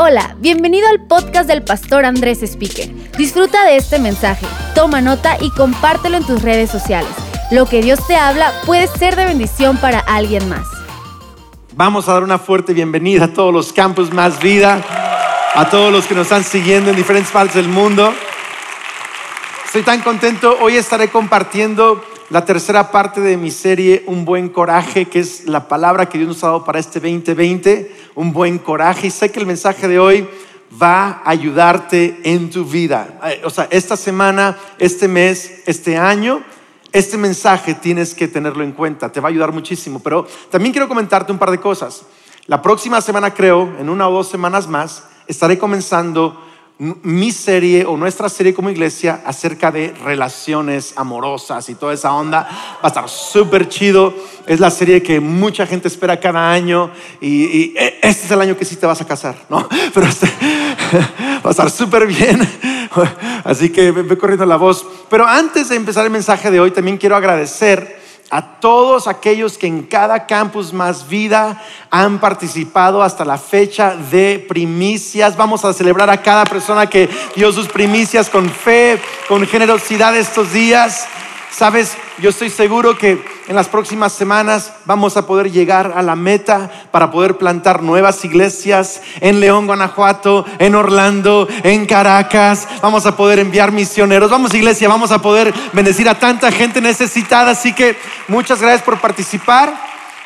[0.00, 2.88] Hola, bienvenido al podcast del pastor Andrés Speaker.
[3.16, 7.10] Disfruta de este mensaje, toma nota y compártelo en tus redes sociales.
[7.50, 10.68] Lo que Dios te habla puede ser de bendición para alguien más.
[11.74, 14.80] Vamos a dar una fuerte bienvenida a todos los campos Más Vida,
[15.56, 18.14] a todos los que nos están siguiendo en diferentes partes del mundo.
[19.64, 20.58] Estoy tan contento.
[20.60, 25.66] Hoy estaré compartiendo la tercera parte de mi serie Un buen coraje, que es la
[25.66, 29.06] palabra que Dios nos ha dado para este 2020, un buen coraje.
[29.06, 30.28] Y sé que el mensaje de hoy
[30.80, 33.18] va a ayudarte en tu vida.
[33.24, 36.42] Eh, o sea, esta semana, este mes, este año,
[36.92, 40.00] este mensaje tienes que tenerlo en cuenta, te va a ayudar muchísimo.
[40.00, 42.02] Pero también quiero comentarte un par de cosas.
[42.46, 46.47] La próxima semana, creo, en una o dos semanas más, estaré comenzando
[46.78, 52.48] mi serie o nuestra serie como iglesia acerca de relaciones amorosas y toda esa onda.
[52.76, 54.14] Va a estar súper chido.
[54.46, 58.56] Es la serie que mucha gente espera cada año y, e, este es el año
[58.56, 59.68] que sí te vas a casar, ¿no?
[59.94, 60.26] Pero este,
[61.44, 62.40] va a estar súper bien.
[63.44, 64.86] Así que ve corriendo la voz.
[65.10, 67.97] Pero antes de empezar el mensaje de hoy, también quiero agradecer
[68.30, 74.44] a todos aquellos que en cada campus más vida han participado hasta la fecha de
[74.48, 75.36] primicias.
[75.36, 80.52] Vamos a celebrar a cada persona que dio sus primicias con fe, con generosidad estos
[80.52, 81.06] días.
[81.50, 86.14] Sabes, yo estoy seguro que en las próximas semanas vamos a poder llegar a la
[86.14, 92.68] meta para poder plantar nuevas iglesias en León, Guanajuato, en Orlando, en Caracas.
[92.82, 94.30] Vamos a poder enviar misioneros.
[94.30, 97.52] Vamos, iglesia, vamos a poder bendecir a tanta gente necesitada.
[97.52, 97.96] Así que
[98.28, 99.74] muchas gracias por participar.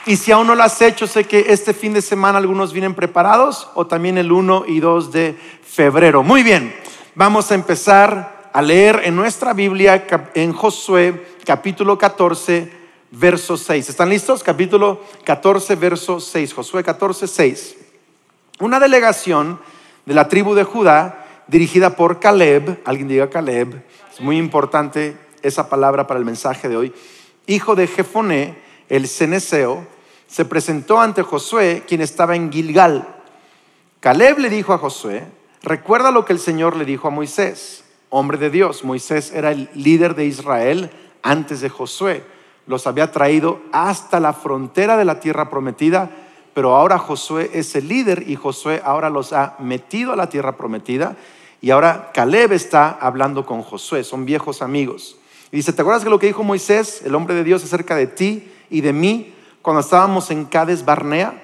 [0.05, 2.92] Y si aún no lo has hecho, sé que este fin de semana algunos vienen
[2.92, 6.25] preparados o también el 1 y 2 de febrero.
[6.25, 6.75] Muy bien,
[7.14, 12.81] vamos a empezar a leer en nuestra Biblia en Josué capítulo 14,
[13.12, 13.91] verso 6.
[13.91, 14.42] ¿Están listos?
[14.42, 16.55] Capítulo 14, verso 6.
[16.55, 17.77] Josué 14, 6.
[18.58, 19.60] Una delegación
[20.05, 25.68] de la tribu de Judá dirigida por Caleb, alguien diga Caleb, es muy importante esa
[25.68, 26.95] palabra para el mensaje de hoy,
[27.46, 28.58] hijo de Jefoné,
[28.89, 29.86] el ceneseo,
[30.27, 33.06] se presentó ante Josué, quien estaba en Gilgal.
[34.01, 35.24] Caleb le dijo a Josué,
[35.62, 38.84] recuerda lo que el Señor le dijo a Moisés hombre de Dios.
[38.84, 40.90] Moisés era el líder de Israel
[41.22, 42.22] antes de Josué.
[42.67, 46.11] Los había traído hasta la frontera de la tierra prometida,
[46.55, 50.56] pero ahora Josué es el líder y Josué ahora los ha metido a la tierra
[50.56, 51.17] prometida.
[51.61, 55.17] Y ahora Caleb está hablando con Josué, son viejos amigos.
[55.51, 58.06] Y dice, ¿te acuerdas de lo que dijo Moisés, el hombre de Dios, acerca de
[58.06, 61.42] ti y de mí cuando estábamos en Cades Barnea?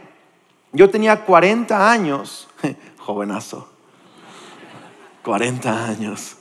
[0.72, 2.48] Yo tenía 40 años,
[2.98, 3.68] jovenazo.
[5.24, 6.36] 40 años.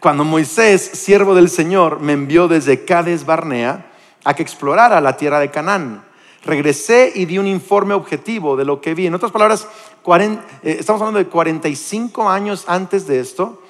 [0.00, 3.92] Cuando Moisés, siervo del Señor, me envió desde Cades Barnea
[4.24, 6.04] a que explorara la tierra de Canaán.
[6.44, 9.06] Regresé y di un informe objetivo de lo que vi.
[9.06, 9.66] En otras palabras,
[10.06, 13.62] eh, estamos hablando de 45 años antes de esto.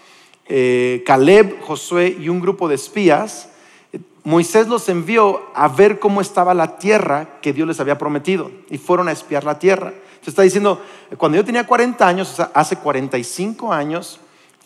[0.46, 3.48] Eh, Caleb, Josué y un grupo de espías,
[3.92, 8.50] eh, Moisés los envió a ver cómo estaba la tierra que Dios les había prometido
[8.68, 9.94] y fueron a espiar la tierra.
[10.20, 10.80] Se está diciendo,
[11.16, 14.20] cuando yo tenía 40 años, o sea, hace 45 años,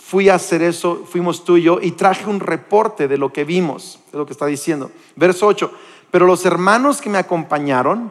[0.09, 3.45] fui a hacer eso, fuimos tú y yo, y traje un reporte de lo que
[3.45, 4.91] vimos, de lo que está diciendo.
[5.17, 5.71] Verso 8,
[6.11, 8.11] pero los hermanos que me acompañaron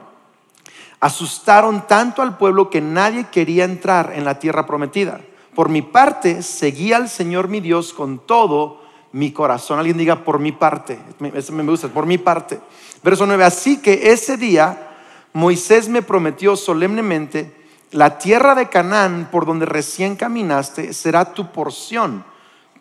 [0.99, 5.21] asustaron tanto al pueblo que nadie quería entrar en la tierra prometida.
[5.55, 8.79] Por mi parte, seguí al Señor mi Dios con todo
[9.11, 9.79] mi corazón.
[9.79, 10.99] Alguien diga, por mi parte.
[11.33, 12.59] Eso me gusta, por mi parte.
[13.03, 14.91] Verso 9, así que ese día
[15.33, 17.56] Moisés me prometió solemnemente
[17.91, 22.25] la tierra de Canaán, por donde recién caminaste, será tu porción,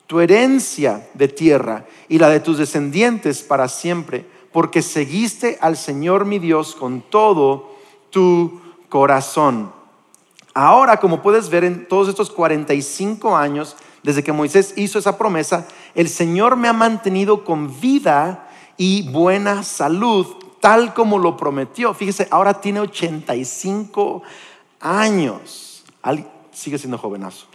[0.06, 6.24] tu herencia de tierra y la de tus descendientes para siempre, porque seguiste al Señor
[6.24, 7.76] mi Dios con todo
[8.10, 9.72] tu corazón.
[10.54, 15.68] Ahora, como puedes ver en todos estos 45 años, desde que Moisés hizo esa promesa,
[15.94, 20.26] el Señor me ha mantenido con vida y buena salud,
[20.60, 21.92] tal como lo prometió.
[21.94, 24.55] Fíjese, ahora tiene 85 años.
[26.52, 27.46] Sigue siendo jovenazo.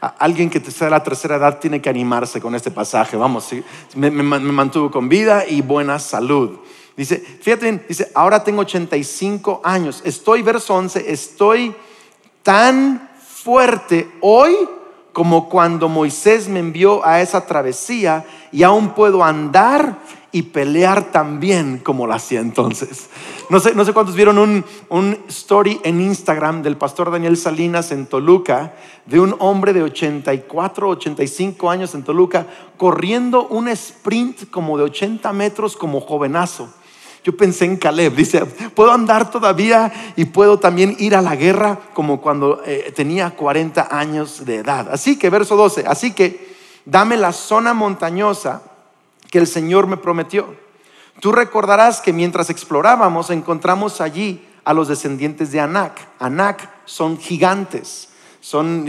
[0.00, 3.16] Alguien que sea de la tercera edad tiene que animarse con este pasaje.
[3.16, 3.50] Vamos,
[3.94, 6.58] me, mantuvo con vida y buena salud.
[6.96, 10.00] Dice, fíjate bien, dice, ahora tengo 85 años.
[10.04, 11.74] Estoy, verso 11, estoy
[12.42, 14.56] tan fuerte hoy
[15.12, 19.98] como cuando Moisés me envió a esa travesía y aún puedo andar
[20.32, 23.08] y pelear tan bien como lo hacía entonces.
[23.48, 27.90] No sé, no sé cuántos vieron un, un story en Instagram del pastor Daniel Salinas
[27.90, 28.74] en Toluca,
[29.06, 32.46] de un hombre de 84, 85 años en Toluca,
[32.76, 36.72] corriendo un sprint como de 80 metros como jovenazo.
[37.24, 38.14] yo pensé en Caleb.
[38.14, 43.30] Dice, puedo andar todavía y puedo también ir a la guerra como cuando eh, tenía
[43.30, 44.88] 40 años de edad.
[44.92, 46.54] Así que, verso 12, así que
[46.84, 48.62] dame la zona montañosa
[49.30, 50.54] que el Señor me prometió.
[51.20, 56.00] Tú recordarás que mientras explorábamos encontramos allí a los descendientes de Anak.
[56.18, 58.10] Anak son gigantes
[58.40, 58.86] son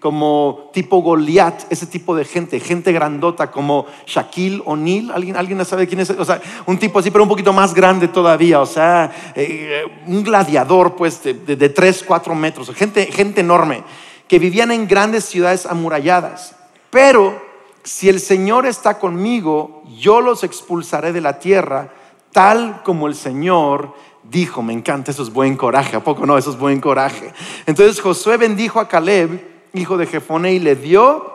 [0.00, 5.86] como tipo Goliat, ese tipo de gente, gente grandota como Shaquille O'Neal, ¿Alguien, ¿alguien sabe
[5.86, 6.10] quién es?
[6.10, 10.24] O sea, un tipo así, pero un poquito más grande todavía, o sea, eh, un
[10.24, 13.84] gladiador pues de, de, 3, 4 metros, gente, gente enorme,
[14.26, 16.56] que vivían en grandes ciudades amuralladas.
[16.88, 17.42] Pero
[17.84, 21.92] si el Señor está conmigo, yo los expulsaré de la tierra,
[22.32, 23.92] tal como el Señor
[24.22, 26.38] dijo, me encanta, eso es buen coraje, ¿a poco no?
[26.38, 27.32] Eso es buen coraje.
[27.66, 31.34] Entonces Josué bendijo a Caleb, hijo de Jefone, y le dio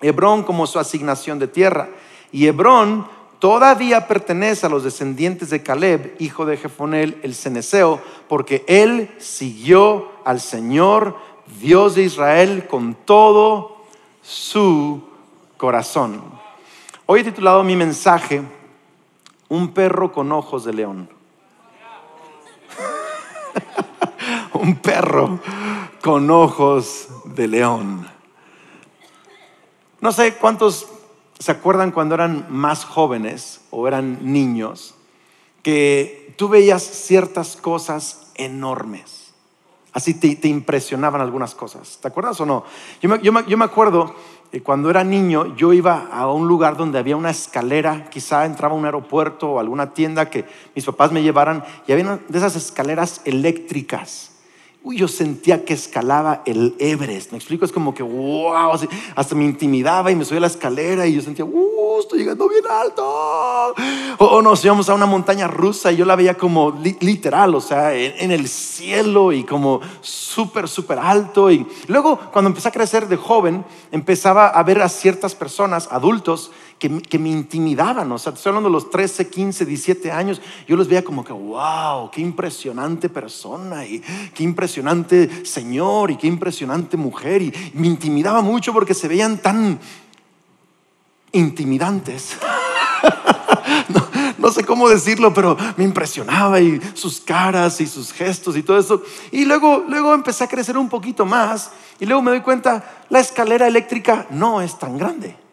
[0.00, 1.88] Hebrón como su asignación de tierra.
[2.32, 3.06] Y Hebrón
[3.38, 10.10] todavía pertenece a los descendientes de Caleb, hijo de Jefonel, el ceneseo, porque él siguió
[10.24, 11.16] al Señor,
[11.60, 13.76] Dios de Israel, con todo
[14.22, 15.13] su
[15.56, 16.22] corazón.
[17.06, 18.42] Hoy he titulado mi mensaje,
[19.48, 21.08] Un perro con ojos de león.
[24.54, 25.38] un perro
[26.02, 28.08] con ojos de león.
[30.00, 30.88] No sé cuántos
[31.38, 34.94] se acuerdan cuando eran más jóvenes o eran niños
[35.62, 39.32] que tú veías ciertas cosas enormes.
[39.94, 41.98] Así te, impresionaban algunas cosas.
[42.02, 42.64] ¿Te acuerdas o no?
[43.00, 47.30] Yo me, acuerdo eh, cuando era niño, yo iba a un lugar donde había una
[47.30, 51.92] escalera, quizá entraba a un aeropuerto o alguna tienda que mis papás me llevaran, y
[51.92, 54.33] había de esas escaleras eléctricas
[54.86, 57.32] Uy, yo sentía que escalaba el Everest.
[57.32, 58.70] Me explico, es como que wow,
[59.16, 62.64] hasta me intimidaba y me subía la escalera y yo sentía, uh, estoy llegando bien
[62.70, 63.74] alto.
[64.18, 67.94] O, nos íbamos a una montaña rusa y yo la veía como literal, o sea,
[67.94, 71.50] en, el cielo y como súper, súper alto.
[71.50, 76.50] Y luego, cuando empecé a crecer de joven, empezaba a ver a ciertas personas, adultos,
[76.88, 78.10] que, me intimidaban.
[78.12, 80.40] O sea, estoy hablando de los 13, 15, 17 años.
[80.68, 84.02] Yo los veía como que, wow, qué impresionante persona y
[84.34, 87.42] qué impresionante señor y qué impresionante mujer.
[87.42, 89.80] Y me intimidaba mucho porque se veían tan
[91.32, 92.36] intimidantes.
[94.38, 98.78] no, sé cómo decirlo, pero me impresionaba y sus caras y sus gestos y todo
[98.78, 99.02] eso.
[99.32, 103.20] Y luego, luego empecé a crecer un poquito más y luego me doy cuenta, la
[103.20, 105.43] escalera eléctrica no es tan grande.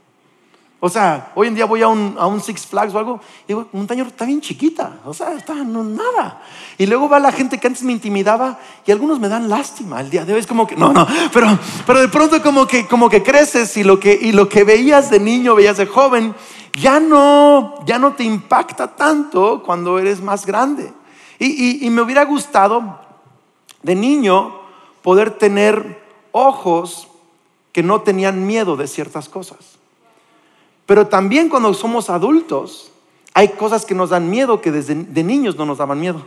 [0.84, 4.02] O sea, hoy en día voy a un, Six Flags o algo y digo, montaña
[4.02, 6.42] está bien chiquita, o sea, está no, nada.
[6.76, 10.02] Y luego va la gente que antes me intimidaba y algunos me dan lástima.
[10.02, 11.56] El día de hoy es como que, no, no, pero,
[11.86, 15.12] pero de pronto como que, como que creces y lo que, y lo que veías
[15.12, 16.34] de niño, veías de joven,
[16.74, 20.92] ya no, ya no te impacta tanto cuando eres más grande.
[21.38, 23.00] Y, y me hubiera gustado
[23.84, 24.56] de niño
[25.04, 26.02] poder tener
[26.32, 27.08] ojos
[27.72, 29.81] que no tenían miedo de ciertas cosas.
[30.86, 32.92] Pero también cuando somos adultos,
[33.34, 36.24] hay cosas que nos dan miedo que desde de niños no nos daban miedo.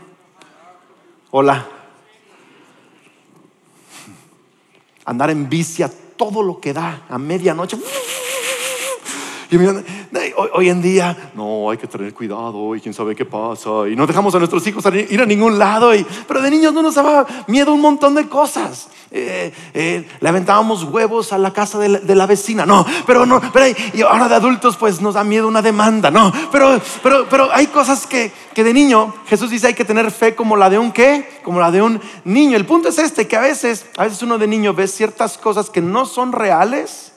[1.31, 1.67] Hola.
[5.05, 7.79] Andar en bici a todo lo que da, a medianoche.
[9.55, 13.89] Y hoy, en día, no, hay que tener cuidado y quién sabe qué pasa.
[13.89, 15.95] Y no dejamos a nuestros hijos ir a ningún lado.
[15.95, 18.89] Y, pero de niños no nos daba miedo un montón de cosas.
[19.12, 22.67] Eh, eh, le aventábamos huevos a la casa de la, vecina.
[22.67, 26.11] No, pero no, pero y ahora de adultos pues nos da miedo una demanda.
[26.11, 30.11] No, pero, pero, pero hay cosas que, que de niño Jesús dice hay que tener
[30.11, 32.56] fe como la de un qué, como la de un niño.
[32.56, 35.70] El punto es este, que a veces, a veces uno de niño ve ciertas cosas
[35.70, 37.14] que no son reales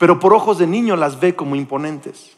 [0.00, 2.30] pero por ojos de niño las ve como imponentes.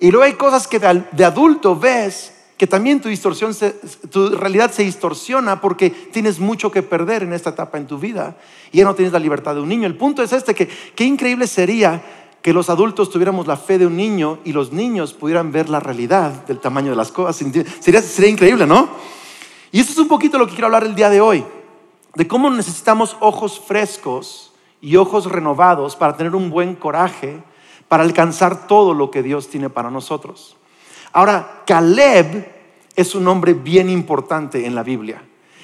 [0.00, 3.54] Y luego hay cosas que de adulto ves que también tu, distorsión
[4.10, 8.36] tu realidad se distorsiona porque tienes mucho que perder en esta etapa en tu vida
[8.72, 9.86] y ya no tienes la libertad de un niño.
[9.86, 12.02] El punto es este, que qué increíble sería
[12.42, 15.78] que los adultos tuviéramos la fe de un niño y los niños pudieran ver la
[15.78, 17.36] realidad del tamaño de las cosas.
[17.36, 18.88] Sería, sería increíble, ¿no?
[19.70, 21.44] Y esto es un poquito lo que quiero hablar el día de hoy,
[22.16, 24.47] de cómo necesitamos ojos frescos
[24.80, 27.42] y ojos renovados para tener un buen coraje,
[27.88, 30.56] para alcanzar todo lo que Dios tiene para nosotros.
[31.12, 32.52] Ahora, Caleb
[32.94, 35.22] es un hombre bien importante en la Biblia.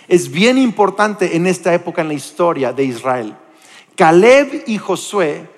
[0.08, 3.36] Es bien importante en esta época en la historia de Israel.
[3.96, 5.48] Caleb y Josué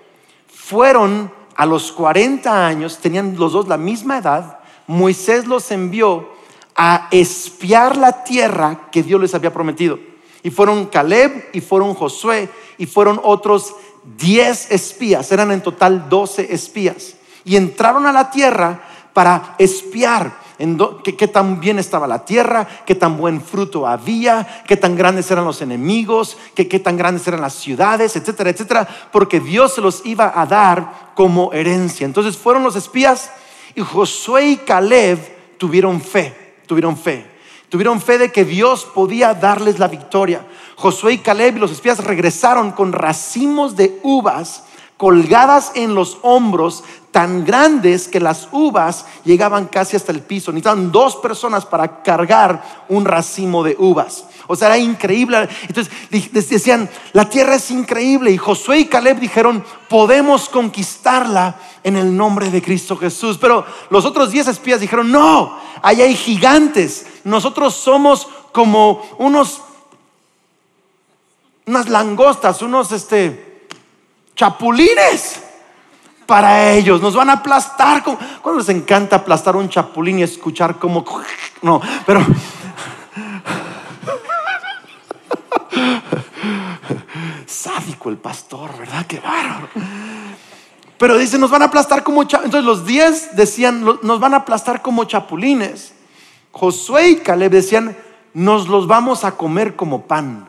[0.46, 4.58] fueron a los 40 años, tenían los dos la misma edad.
[4.86, 6.28] Moisés los envió
[6.76, 9.98] a espiar la tierra que Dios les había prometido.
[10.46, 12.48] Y fueron Caleb y fueron Josué
[12.78, 13.74] y fueron otros
[14.16, 17.16] 10 espías, eran en total 12 espías.
[17.44, 18.80] Y entraron a la tierra
[19.12, 20.38] para espiar.
[20.60, 25.28] en qué, tan bien estaba la tierra, qué tan buen fruto había, qué tan grandes
[25.32, 29.80] eran los enemigos, qué, qué tan grandes eran las ciudades, etcétera, etcétera, porque Dios se
[29.80, 32.04] los iba a dar como herencia.
[32.04, 33.32] Entonces fueron los espías
[33.74, 37.34] y Josué y Caleb tuvieron fe, tuvieron fe.
[37.68, 40.46] Tuvieron fe de que Dios podía darles la victoria.
[40.76, 44.64] Josué y Caleb y los espías regresaron con racimos de uvas
[44.96, 50.52] colgadas en los hombros tan grandes que las uvas llegaban casi hasta el piso.
[50.52, 54.26] Necesitaban dos personas para cargar un racimo de uvas.
[54.46, 55.48] O sea, era increíble.
[55.68, 55.92] Entonces
[56.50, 58.30] decían, la tierra es increíble.
[58.30, 63.38] Y Josué y Caleb dijeron, podemos conquistarla en el nombre de Cristo Jesús.
[63.40, 67.06] Pero los otros diez espías dijeron, no, allá hay gigantes.
[67.24, 69.60] Nosotros somos como unos,
[71.66, 73.68] unas langostas, unos, este,
[74.34, 75.42] chapulines
[76.26, 77.00] para ellos.
[77.00, 78.02] Nos van a aplastar.
[78.02, 81.04] ¿Cuándo les encanta aplastar un chapulín y escuchar como...
[81.62, 82.24] No, pero...
[87.56, 89.06] Sádico el pastor, ¿verdad?
[89.06, 89.68] Qué bárbaro.
[90.98, 92.22] Pero dice, nos van a aplastar como...
[92.22, 95.94] Entonces los diez decían, nos van a aplastar como chapulines.
[96.52, 97.96] Josué y Caleb decían,
[98.34, 100.48] nos los vamos a comer como pan.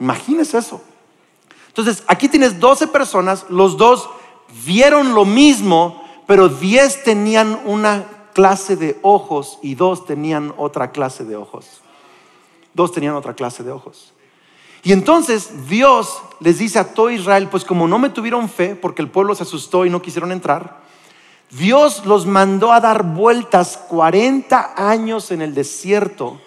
[0.00, 0.82] Imagínese eso.
[1.68, 4.08] Entonces, aquí tienes 12 personas, los dos
[4.64, 11.24] vieron lo mismo, pero 10 tenían una clase de ojos y dos tenían otra clase
[11.24, 11.82] de ojos.
[12.74, 14.13] Dos tenían otra clase de ojos.
[14.84, 19.00] Y entonces Dios les dice a todo Israel, pues como no me tuvieron fe, porque
[19.00, 20.84] el pueblo se asustó y no quisieron entrar,
[21.50, 26.40] Dios los mandó a dar vueltas 40 años en el desierto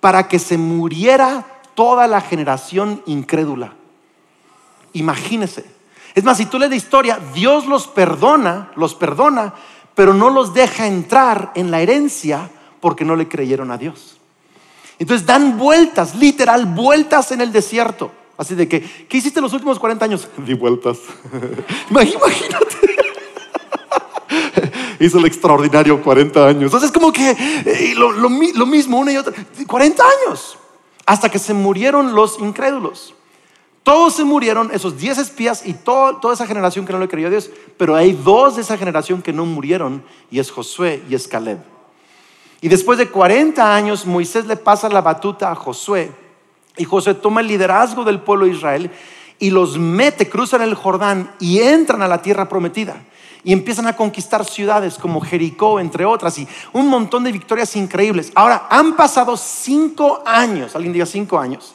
[0.00, 3.74] para que se muriera toda la generación incrédula.
[4.92, 5.64] Imagínese.
[6.14, 9.54] Es más, si tú lees la historia, Dios los perdona, los perdona,
[9.94, 12.50] pero no los deja entrar en la herencia
[12.80, 14.15] porque no le creyeron a Dios.
[14.98, 18.10] Entonces dan vueltas, literal, vueltas en el desierto.
[18.36, 20.28] Así de que, ¿qué hiciste los últimos 40 años?
[20.38, 20.98] Di vueltas.
[21.90, 22.96] Imagínate.
[25.00, 26.64] Hizo el extraordinario 40 años.
[26.64, 28.30] Entonces, como que eh, lo,
[28.66, 29.32] mismo una y otra.
[29.66, 30.58] 40 años.
[31.04, 33.14] Hasta que se murieron los incrédulos.
[33.82, 37.30] Todos se murieron, esos diez espías y toda esa generación que no le creyó a
[37.30, 41.28] Dios, pero hay dos de esa generación que no murieron y es Josué y es
[41.28, 41.75] Caleb.
[42.60, 46.10] Y después de 40 años, Moisés le pasa la batuta a Josué
[46.76, 48.90] y Josué toma el liderazgo del pueblo de Israel
[49.38, 52.96] y los mete, cruzan el Jordán y entran a la tierra prometida
[53.44, 58.32] y empiezan a conquistar ciudades como Jericó, entre otras, y un montón de victorias increíbles.
[58.34, 61.72] Ahora, han pasado cinco años, alguien diga cinco años,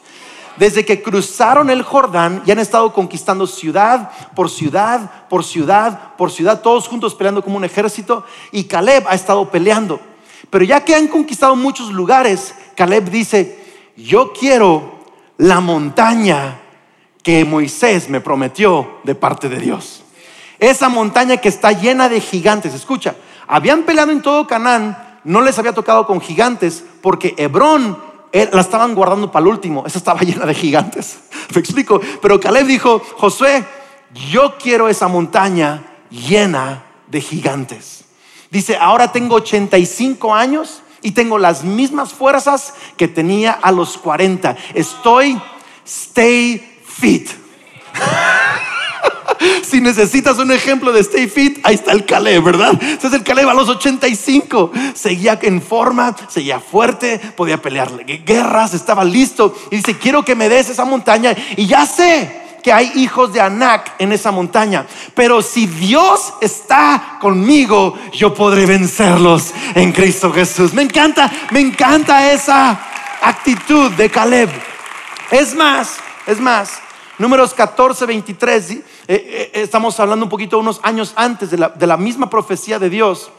[0.57, 6.29] desde que cruzaron el Jordán y han estado conquistando ciudad por ciudad, por ciudad, por
[6.29, 8.25] ciudad, todos juntos peleando como un ejército.
[8.51, 10.01] Y Caleb ha estado peleando.
[10.49, 13.59] Pero ya que han conquistado muchos lugares, Caleb dice,
[13.95, 14.99] yo quiero
[15.37, 16.59] la montaña
[17.23, 20.03] que Moisés me prometió de parte de Dios.
[20.59, 22.73] Esa montaña que está llena de gigantes.
[22.73, 23.15] Escucha,
[23.47, 27.97] habían peleado en todo Canaán, no les había tocado con gigantes, porque Hebrón
[28.33, 29.85] la estaban guardando para el último.
[29.85, 31.19] Esa estaba llena de gigantes.
[31.53, 31.99] Me explico.
[32.21, 33.65] Pero Caleb dijo, Josué,
[34.29, 38.05] yo quiero esa montaña llena de gigantes.
[38.51, 44.57] Dice, ahora tengo 85 años y tengo las mismas fuerzas que tenía a los 40.
[44.73, 45.41] Estoy
[45.85, 47.29] stay fit.
[49.63, 52.71] si necesitas un ejemplo de stay fit, ahí está el Caleb, ¿verdad?
[52.81, 59.05] Entonces el Caleb a los 85 seguía en forma, seguía fuerte, podía pelear guerras, estaba
[59.05, 59.55] listo.
[59.71, 61.35] Y dice, quiero que me des esa montaña.
[61.55, 64.85] Y ya sé que hay hijos de Anac en esa montaña.
[65.15, 70.73] Pero si Dios está conmigo, yo podré vencerlos en Cristo Jesús.
[70.73, 72.79] Me encanta, me encanta esa
[73.21, 74.49] actitud de Caleb.
[75.31, 76.79] Es más, es más,
[77.17, 81.87] números 14, 23 eh, eh, estamos hablando un poquito unos años antes de la, de
[81.87, 83.31] la misma profecía de Dios.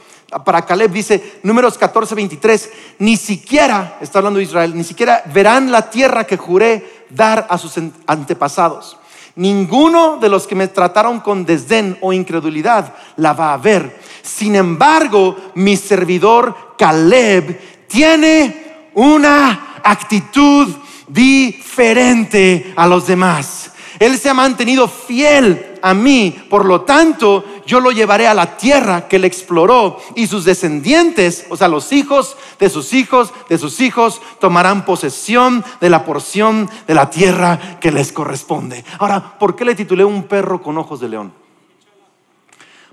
[0.44, 5.70] Para Caleb dice, números 14, 23, ni siquiera, está hablando de Israel, ni siquiera verán
[5.70, 7.74] la tierra que juré dar a sus
[8.06, 8.96] antepasados.
[9.34, 13.98] Ninguno de los que me trataron con desdén o incredulidad la va a ver.
[14.22, 20.68] Sin embargo, mi servidor Caleb tiene una actitud
[21.08, 23.71] diferente a los demás.
[24.02, 28.56] Él se ha mantenido fiel a mí, por lo tanto, yo lo llevaré a la
[28.56, 33.58] tierra que él exploró y sus descendientes, o sea, los hijos de sus hijos, de
[33.58, 38.84] sus hijos, tomarán posesión de la porción de la tierra que les corresponde.
[38.98, 41.32] Ahora, ¿por qué le titulé un perro con ojos de león?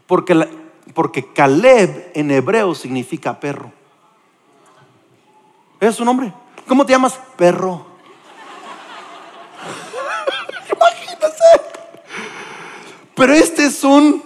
[0.05, 0.47] Porque,
[0.93, 3.71] porque Caleb en hebreo significa perro.
[5.79, 6.31] es su nombre.
[6.67, 7.19] ¿Cómo te llamas?
[7.35, 7.88] Perro.
[13.19, 14.23] Pero este es un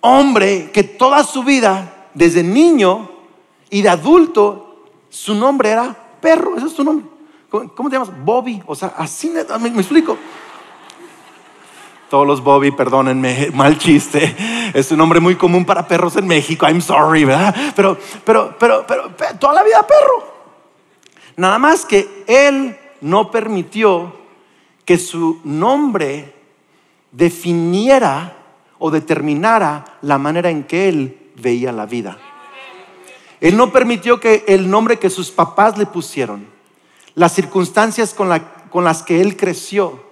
[0.00, 3.10] hombre que toda su vida, desde niño
[3.70, 6.56] y de adulto, su nombre era perro.
[6.56, 7.06] Ese es su nombre.
[7.50, 8.12] ¿Cómo, te llamas?
[8.24, 8.62] Bobby.
[8.66, 10.16] O sea, así me, me explico.
[12.08, 14.36] Todos los Bobby, perdónenme, mal chiste.
[14.72, 16.66] Es un nombre muy común para perros en México.
[16.66, 17.54] I'm sorry, ¿verdad?
[17.74, 20.34] Pero, pero, pero, pero, toda la vida perro.
[21.36, 24.14] Nada más que él no permitió
[24.84, 26.33] que su nombre
[27.14, 28.36] definiera
[28.78, 32.18] o determinara la manera en que él veía la vida.
[33.40, 36.46] Él no permitió que el nombre que sus papás le pusieron,
[37.14, 40.02] las circunstancias con, las que él creció,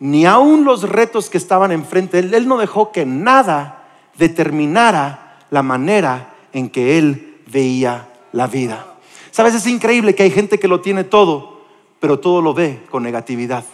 [0.00, 5.62] ni aun los retos que estaban enfrente, él, él no dejó que nada determinara la
[5.62, 8.86] manera en que él veía la vida.
[9.30, 11.62] Sabes, es increíble que hay gente que lo tiene todo,
[12.00, 13.64] pero todo lo ve con negatividad.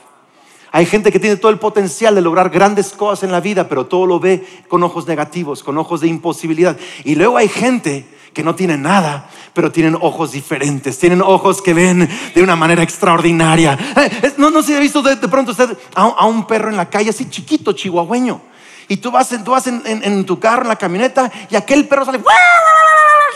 [0.70, 3.87] Hay gente que tiene todo el potencial de lograr grandes cosas en la vida, pero
[3.87, 6.76] todo lo ve con ojos negativos, con ojos de imposibilidad.
[7.04, 11.75] Y luego hay gente que no tiene nada, pero tienen ojos diferentes, tienen ojos que
[11.75, 13.76] ven de una manera extraordinaria.
[13.96, 17.10] Eh, no, no se ha visto de, pronto usted a, un perro en la calle
[17.10, 18.40] así chiquito, chihuahueño,
[18.88, 22.21] y tú vas, tú vas en, tu carro, en la camioneta, y aquel perro sale,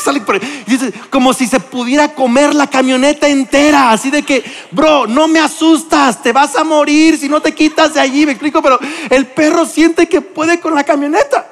[0.00, 0.23] sale
[1.11, 6.23] como si se pudiera comer la camioneta entera, así de que, bro, no me asustas,
[6.23, 8.78] te vas a morir si no te quitas de allí, me explico, pero
[9.11, 11.47] el perro siente que puede con la camioneta.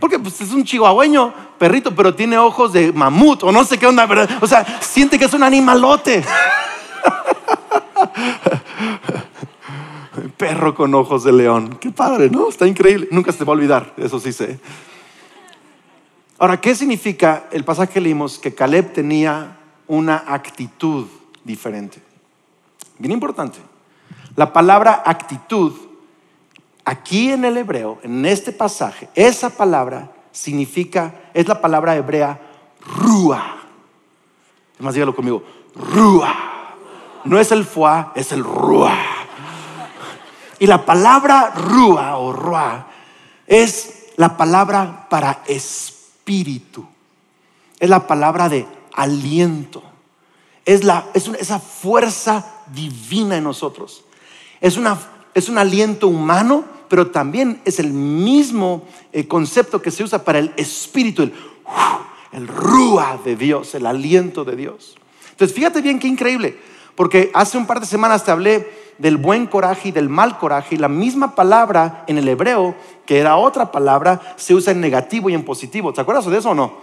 [0.00, 3.86] Porque pues, es un chihuahueño, perrito, pero tiene ojos de mamut o no sé qué
[3.86, 4.28] onda, ¿verdad?
[4.40, 6.24] O sea, siente que es un animalote.
[10.42, 11.78] Perro con ojos de león.
[11.80, 12.48] Qué padre, ¿no?
[12.48, 13.08] Está increíble.
[13.10, 14.58] Nunca se va a olvidar, eso sí sé.
[16.38, 18.38] Ahora, ¿qué significa el pasaje que leímos?
[18.40, 21.06] Que Caleb tenía una actitud
[21.44, 22.02] diferente.
[22.98, 23.58] Bien importante.
[24.34, 25.72] La palabra actitud
[26.84, 32.40] Aquí en el hebreo, en este pasaje, esa palabra significa, es la palabra hebrea
[32.96, 33.58] rúa.
[34.80, 35.44] Más dígalo conmigo,
[35.76, 36.34] rúa.
[37.24, 38.98] No es el fuá, es el rúa.
[40.62, 42.86] Y la palabra rúa o rúa
[43.48, 46.86] es la palabra para espíritu.
[47.80, 49.82] Es la palabra de aliento.
[50.64, 54.04] Es, la, es esa fuerza divina en nosotros.
[54.60, 54.96] Es una
[55.34, 60.38] es un aliento humano, pero también es el mismo eh, concepto que se usa para
[60.38, 61.32] el espíritu, el,
[62.30, 64.94] el rúa de Dios, el aliento de Dios.
[65.32, 66.56] Entonces, fíjate bien qué increíble,
[66.94, 70.76] porque hace un par de semanas te hablé del buen coraje y del mal coraje,
[70.76, 75.28] y la misma palabra en el hebreo, que era otra palabra, se usa en negativo
[75.28, 75.92] y en positivo.
[75.92, 76.74] ¿Te acuerdas de eso o no?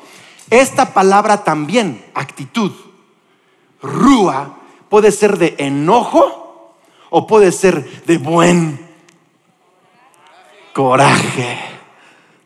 [0.49, 2.73] Esta palabra también, actitud,
[3.82, 4.58] rúa,
[4.89, 6.75] puede ser de enojo,
[7.10, 8.86] o puede ser de buen
[10.73, 11.58] coraje.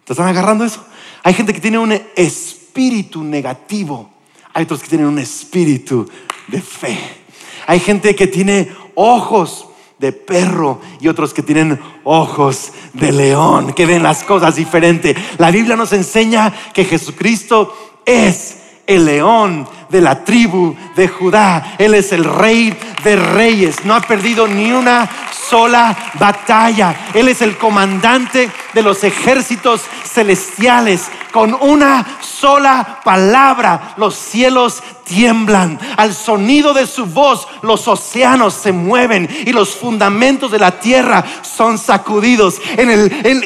[0.04, 0.86] ¿Te están agarrando eso?
[1.24, 4.12] Hay gente que tiene un espíritu negativo.
[4.54, 6.08] Hay otros que tienen un espíritu
[6.48, 7.24] de fe.
[7.66, 9.68] Hay gente que tiene ojos
[10.00, 15.16] de perro y otros que tienen ojos de león, que ven las cosas diferente.
[15.38, 17.74] La Biblia nos enseña que Jesucristo
[18.06, 21.76] es el león de la tribu de Judá.
[21.78, 23.86] Él es el rey de reyes.
[23.86, 25.10] No ha perdido ni una
[25.54, 27.12] sola batalla.
[27.14, 31.12] Él es el comandante de los ejércitos celestiales.
[31.32, 35.80] Con una sola palabra los cielos tiemblan.
[35.98, 41.24] Al sonido de su voz los océanos se mueven y los fundamentos de la tierra
[41.42, 42.62] son sacudidos.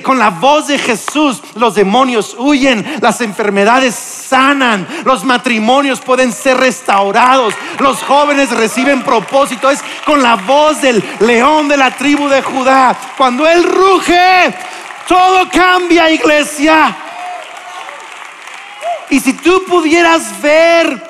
[0.04, 6.58] con la voz de Jesús los demonios huyen, las enfermedades sanan, los matrimonios pueden ser
[6.58, 9.70] restaurados, los jóvenes reciben propósito.
[9.70, 12.98] Es con la voz del león de la tribu de Judá.
[13.18, 14.54] Cuando Él ruge,
[15.08, 16.96] todo cambia, iglesia.
[19.10, 21.02] Y si tú pudieras ver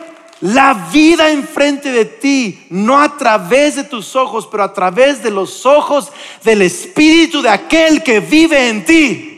[0.42, 5.32] la vida enfrente de ti, no a través de tus ojos, pero a través de
[5.32, 6.12] los ojos
[6.44, 9.34] del Espíritu de aquel que vive en ti.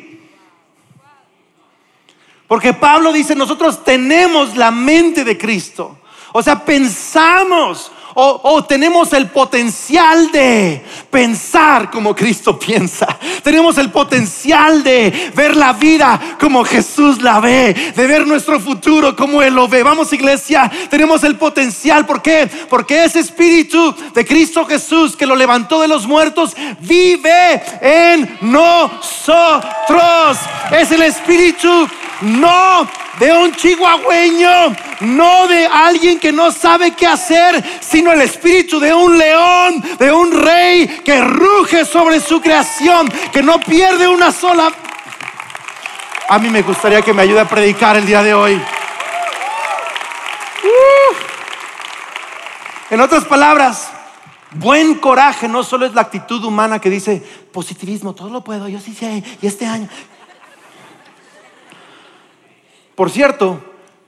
[2.48, 6.00] Porque Pablo dice, nosotros tenemos la mente de Cristo.
[6.34, 13.08] O sea, pensamos o, tenemos el potencial de pensar como Cristo piensa.
[13.44, 19.16] Tenemos el potencial de ver la vida como Jesús la ve, de ver nuestro futuro
[19.16, 19.84] como Él lo ve.
[19.84, 22.06] Vamos iglesia, tenemos el potencial.
[22.06, 22.50] ¿Por qué?
[22.70, 30.38] Porque ese espíritu de Cristo Jesús que lo levantó de los muertos vive en nosotros.
[30.72, 31.88] Es el espíritu
[32.22, 32.88] no
[33.20, 38.93] de un chihuahueño, no de alguien que no sabe qué hacer, sino el espíritu de
[38.93, 44.72] un león, de un rey que ruge sobre su creación, que no pierde una sola...
[46.32, 48.54] A mí me gustaría que me ayude a predicar el día de hoy.
[50.63, 51.15] Uh.
[52.91, 53.89] En otras palabras,
[54.52, 58.80] buen coraje no solo es la actitud humana que dice positivismo, todo lo puedo, yo
[58.80, 59.89] sí sé, y este año.
[62.93, 63.63] Por cierto,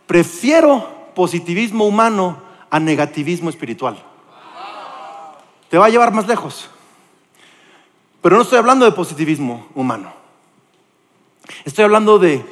[0.05, 4.01] prefiero positivismo humano a negativismo espiritual.
[5.69, 6.69] Te va a llevar más lejos.
[8.21, 10.13] Pero no estoy hablando de positivismo humano.
[11.65, 12.43] Estoy hablando de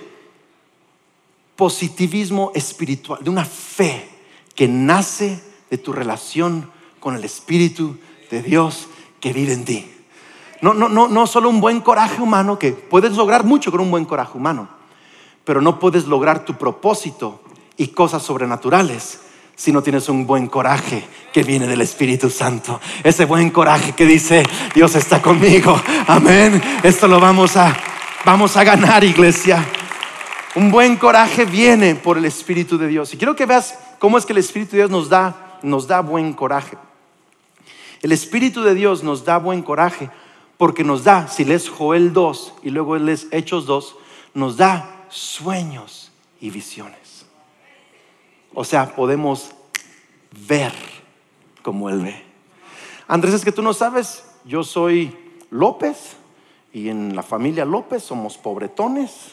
[1.55, 4.09] positivismo espiritual, de una fe
[4.55, 7.97] que nace de tu relación con el Espíritu
[8.29, 8.87] de Dios
[9.19, 9.91] que vive en ti.
[10.61, 13.91] No, no, no, no solo un buen coraje humano, que puedes lograr mucho con un
[13.91, 14.67] buen coraje humano,
[15.45, 17.41] pero no puedes lograr tu propósito
[17.77, 19.21] y cosas sobrenaturales
[19.59, 22.79] si no tienes un buen coraje que viene del Espíritu Santo.
[23.03, 24.41] Ese buen coraje que dice,
[24.73, 25.77] Dios está conmigo.
[26.07, 26.61] Amén.
[26.81, 27.75] Esto lo vamos a,
[28.23, 29.67] vamos a ganar, iglesia.
[30.55, 33.13] Un buen coraje viene por el Espíritu de Dios.
[33.13, 35.99] Y quiero que veas cómo es que el Espíritu de Dios nos da, nos da
[35.99, 36.77] buen coraje.
[38.01, 40.09] El Espíritu de Dios nos da buen coraje
[40.57, 43.95] porque nos da, si lees Joel 2 y luego lees Hechos 2,
[44.35, 46.98] nos da sueños y visiones.
[48.59, 49.51] O sea, podemos
[50.49, 50.73] ver
[51.63, 52.25] como Él ve.
[53.07, 55.17] Andrés, es que tú no sabes, yo soy
[55.49, 56.17] López
[56.73, 59.31] y en la familia López somos pobretones,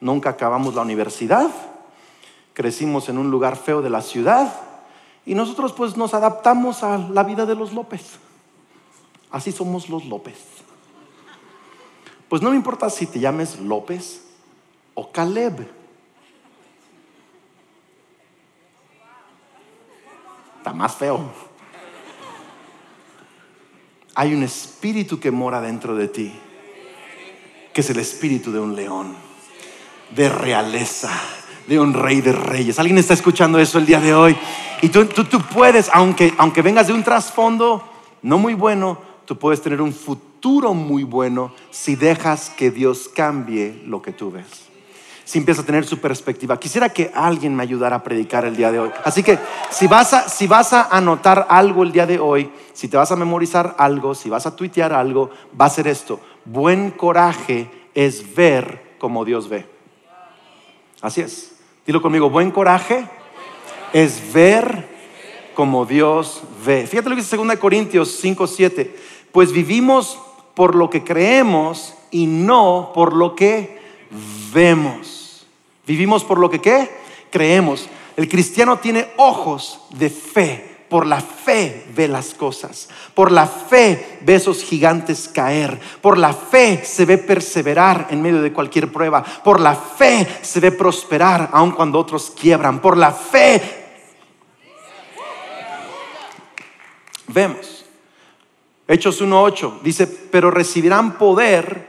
[0.00, 1.50] nunca acabamos la universidad,
[2.52, 4.54] crecimos en un lugar feo de la ciudad
[5.24, 8.20] y nosotros pues nos adaptamos a la vida de los López.
[9.32, 10.38] Así somos los López.
[12.28, 14.24] Pues no me importa si te llames López
[14.94, 15.75] o Caleb.
[20.74, 21.20] Más feo.
[24.14, 26.32] Hay un espíritu que mora dentro de ti,
[27.72, 29.14] que es el espíritu de un león,
[30.14, 31.10] de realeza,
[31.66, 32.78] de un rey de reyes.
[32.78, 34.36] ¿Alguien está escuchando eso el día de hoy?
[34.82, 37.82] Y tú, tú, tú puedes, aunque, aunque vengas de un trasfondo
[38.22, 43.82] no muy bueno, tú puedes tener un futuro muy bueno si dejas que Dios cambie
[43.86, 44.66] lo que tú ves.
[45.26, 46.58] Si empiezas a tener su perspectiva.
[46.58, 48.90] Quisiera que alguien me ayudara a predicar el día de hoy.
[49.04, 49.38] Así que
[49.70, 53.10] si vas a, si vas a anotar algo el día de hoy, si te vas
[53.10, 56.20] a memorizar algo, si vas a tuitear algo, va a ser esto.
[56.44, 59.66] Buen coraje es ver como Dios ve.
[61.02, 61.56] Así es.
[61.84, 63.04] Dilo conmigo, buen coraje
[63.92, 64.88] es ver
[65.54, 66.86] como Dios ve.
[66.86, 68.96] Fíjate lo que dice 2 Corintios 5, 7.
[69.32, 70.20] Pues vivimos
[70.54, 73.78] por lo que creemos y no por lo que
[74.52, 75.15] vemos.
[75.86, 76.90] Vivimos por lo que ¿qué?
[77.30, 77.88] creemos.
[78.16, 80.76] El cristiano tiene ojos de fe.
[80.88, 82.88] Por la fe ve las cosas.
[83.12, 85.80] Por la fe ve esos gigantes caer.
[86.00, 89.22] Por la fe se ve perseverar en medio de cualquier prueba.
[89.22, 92.80] Por la fe se ve prosperar aun cuando otros quiebran.
[92.80, 93.86] Por la fe
[97.26, 97.84] vemos.
[98.88, 101.88] Hechos 1.8 dice, pero recibirán poder,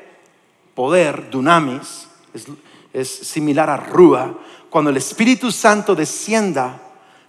[0.74, 2.48] poder, dunamis, es,
[3.04, 4.38] similar a rúa,
[4.70, 6.82] cuando el Espíritu Santo descienda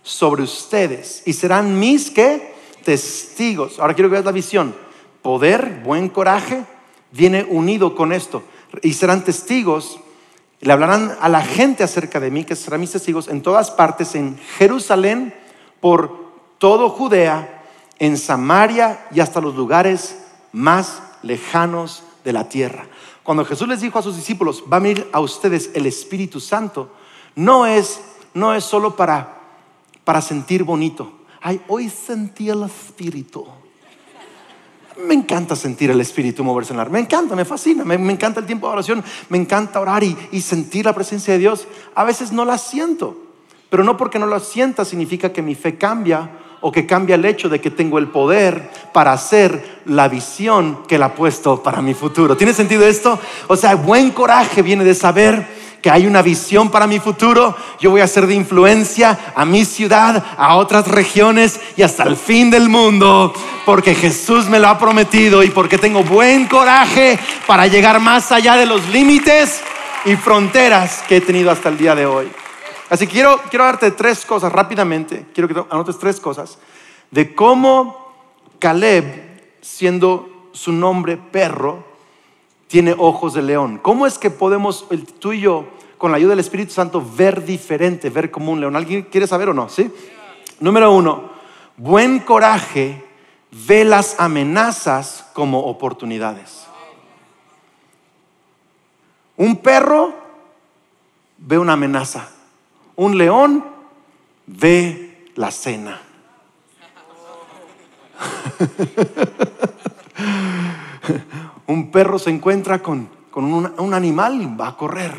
[0.03, 2.55] sobre ustedes y serán mis que
[2.85, 3.79] testigos.
[3.79, 4.75] Ahora quiero que veas la visión.
[5.23, 6.65] Poder, buen coraje,
[7.13, 8.43] viene unido con esto.
[8.83, 10.01] Y serán testigos,
[10.61, 14.15] le hablarán a la gente acerca de mí, que serán mis testigos en todas partes,
[14.15, 15.35] en Jerusalén,
[15.81, 16.29] por
[16.59, 17.65] todo Judea,
[17.99, 20.19] en Samaria y hasta los lugares
[20.53, 22.87] más lejanos de la tierra.
[23.29, 26.93] Cuando Jesús les dijo a sus discípulos, va a venir a ustedes el Espíritu Santo,
[27.37, 28.01] no es,
[28.33, 29.41] no es solo para,
[30.03, 31.13] para sentir bonito.
[31.43, 33.45] Ay, hoy sentí el Espíritu.
[35.07, 38.47] Me encanta sentir el Espíritu moverse en la Me encanta, me fascina, me, encanta el
[38.47, 41.69] tiempo de oración, me encanta orar y, y sentir la presencia de Dios.
[41.95, 43.15] A veces no la siento,
[43.69, 47.25] pero no porque no la sienta significa que mi fe cambia o que cambia el
[47.25, 51.81] hecho de que tengo el poder para hacer la visión que Él ha puesto para
[51.81, 52.37] mi futuro.
[52.37, 53.19] ¿Tiene sentido esto?
[53.47, 57.55] O sea, buen coraje viene de saber que hay una visión para mi futuro.
[57.81, 62.17] Yo voy a ser de influencia a mi ciudad, a otras regiones y hasta el
[62.17, 63.33] fin del mundo,
[63.65, 68.57] porque Jesús me lo ha prometido y porque tengo buen coraje para llegar más allá
[68.57, 69.61] de los límites
[70.05, 72.29] y fronteras que he tenido hasta el día de hoy.
[72.91, 76.59] Así que quiero, quiero darte tres cosas rápidamente, quiero que anotes tres cosas,
[77.11, 78.15] de cómo
[78.59, 81.85] Caleb, siendo su nombre perro,
[82.67, 83.79] tiene ojos de león.
[83.83, 84.87] ¿Cómo es que podemos,
[85.19, 85.67] tú y yo,
[85.99, 88.77] con la ayuda del Espíritu Santo, ver diferente, ver como un león.
[88.77, 89.69] ¿Alguien quiere saber o no?
[89.69, 89.93] ¿Sí?
[90.61, 91.31] Número uno,
[91.77, 93.05] buen coraje
[93.67, 96.67] ve las amenazas como oportunidades.
[99.37, 100.15] Un perro
[101.39, 102.29] ve una amenaza.
[102.99, 103.65] Un león
[104.47, 106.03] ve la cena.
[111.69, 115.15] un perro se encuentra con, un, animal y va a correr,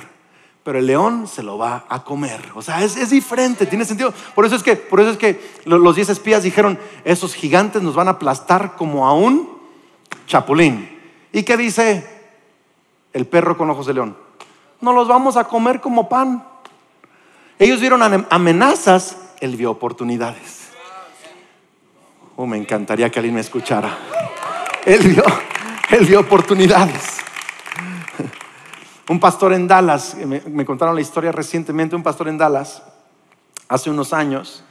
[0.62, 2.42] pero el león se lo va a comer.
[2.54, 4.14] O sea, es, diferente, tiene sentido.
[4.36, 7.96] Por eso es que, por eso es que los diez espías dijeron, esos gigantes nos
[7.96, 9.58] van a aplastar como a un
[10.28, 11.00] chapulín.
[11.32, 12.06] ¿Y qué dice
[13.14, 14.18] el perro con ojos de león?
[14.82, 16.49] No los vamos a comer como pan.
[17.60, 20.70] Ellos vieron amenazas, él vio oportunidades.
[22.38, 23.98] Oh, me encantaría que alguien me escuchara.
[24.86, 25.24] Él vio,
[25.90, 27.18] él vio oportunidades.
[29.10, 32.82] Un pastor en Dallas, me, contaron la historia recientemente, un pastor en Dallas,
[33.68, 34.64] hace unos años,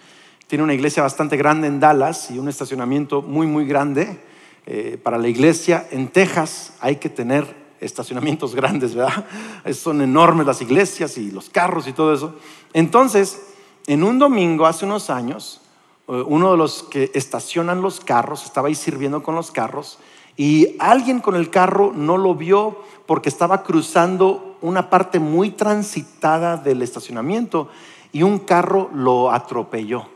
[0.46, 4.18] tiene una iglesia bastante grande en Dallas y un estacionamiento muy, muy grande
[4.64, 5.86] eh, para la iglesia.
[5.90, 9.24] En Texas hay que tener estacionamientos grandes, ¿verdad?
[9.72, 12.34] Son enormes las iglesias y los carros y todo eso.
[12.72, 13.54] Entonces,
[13.86, 15.60] en un domingo hace unos años,
[16.08, 19.98] eh, uno de los que estacionan los carros estaba ahí sirviendo con los carros
[20.36, 26.56] y alguien con el carro no lo vio porque estaba cruzando una parte muy transitada
[26.56, 27.68] del estacionamiento
[28.12, 30.06] y un carro lo atropelló.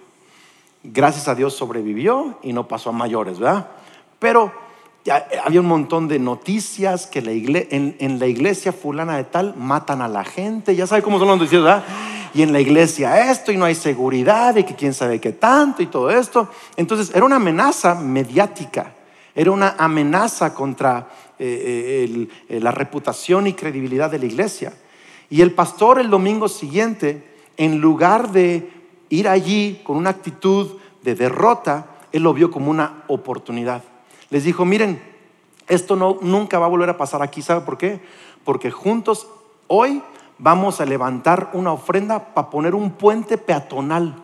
[0.85, 3.68] Gracias a Dios sobrevivió y no pasó a mayores, ¿verdad?
[4.18, 4.53] Pero
[5.45, 7.19] había un montón de noticias que
[7.71, 11.38] en, la iglesia fulana de tal matan a la gente, ya sabe cómo son los
[11.38, 11.85] noticias, ¿verdad?
[12.35, 15.83] y en la iglesia esto y no hay seguridad y que quién sabe qué tanto
[15.83, 16.49] y todo esto.
[16.77, 18.95] Entonces era una amenaza mediática,
[19.35, 24.73] era una amenaza contra eh, eh, eh, la reputación y credibilidad de la iglesia.
[25.29, 28.71] Y el pastor el domingo siguiente, en lugar de
[29.09, 33.83] ir allí con una actitud de derrota, él lo vio como una oportunidad.
[34.33, 34.99] Les dijo, miren,
[35.68, 37.42] esto no, nunca va a volver a pasar aquí.
[37.42, 38.01] ¿Sabe por qué?
[38.47, 39.27] Porque juntos
[39.66, 40.01] hoy
[40.38, 44.16] vamos a levantar una ofrenda para poner un puente peatonal.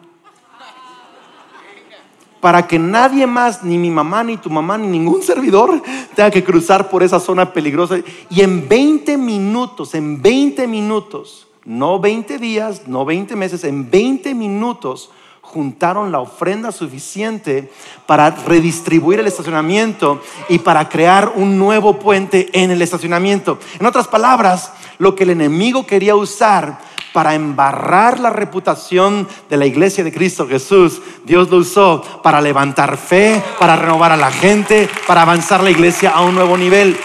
[2.41, 5.83] Para que nadie más, ni mi mamá, ni tu mamá, ni ningún servidor
[6.15, 7.99] tenga que cruzar por esa zona peligrosa.
[8.31, 14.35] Y en 20 minutos, en 20 minutos, no 20 días, no 20 meses, en 20
[14.35, 15.11] minutos
[15.53, 17.73] juntaron la ofrenda suficiente
[18.07, 23.59] para redistribuir el estacionamiento y para crear un nuevo puente en el estacionamiento.
[23.81, 26.79] En otras palabras, lo que el enemigo quería usar
[27.15, 32.99] para embarrar la reputación de la iglesia de Cristo Jesús, Dios lo usó para levantar
[32.99, 36.97] fe, para renovar a la gente, para avanzar la iglesia a un nuevo nivel.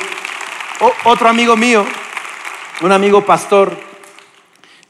[1.06, 1.86] otro amigo mío,
[2.82, 3.72] un amigo pastor,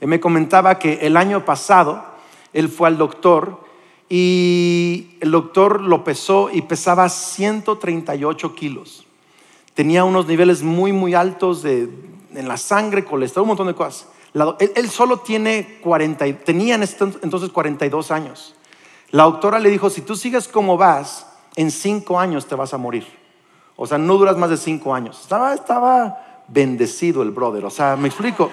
[0.02, 2.13] me comentaba que el año pasado,
[2.54, 3.64] él fue al doctor
[4.10, 9.08] y el doctor lo pesó y pesaba 138 kilos.
[9.74, 11.90] Tenía unos niveles muy, muy altos de,
[12.36, 14.08] en la sangre, colesterol, un montón de cosas.
[14.60, 18.56] Él, solo tiene 40, tenía entonces 42 años.
[19.10, 22.78] La doctora le dijo, si tú sigues como vas, en 5 años te vas a
[22.78, 23.06] morir.
[23.76, 25.22] O sea, no duras más de 5 años.
[25.22, 28.52] Estaba, estaba bendecido el brother, o sea, me explico.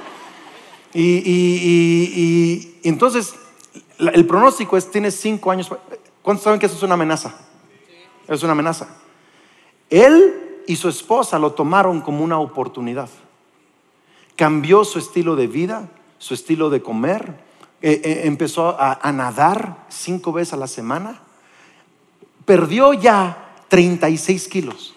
[0.95, 3.35] y entonces
[4.09, 5.71] el pronóstico es, tienes cinco años.
[6.23, 7.35] ¿Cuántos saben que eso es una amenaza?
[8.27, 8.89] Es una amenaza.
[9.89, 13.09] Él y su esposa lo tomaron como una oportunidad.
[14.37, 17.35] Cambió su estilo de vida, su estilo de comer.
[17.83, 21.21] Eh, eh, empezó a, nadar cinco veces a la semana.
[22.45, 24.95] Perdió ya 36 kilos.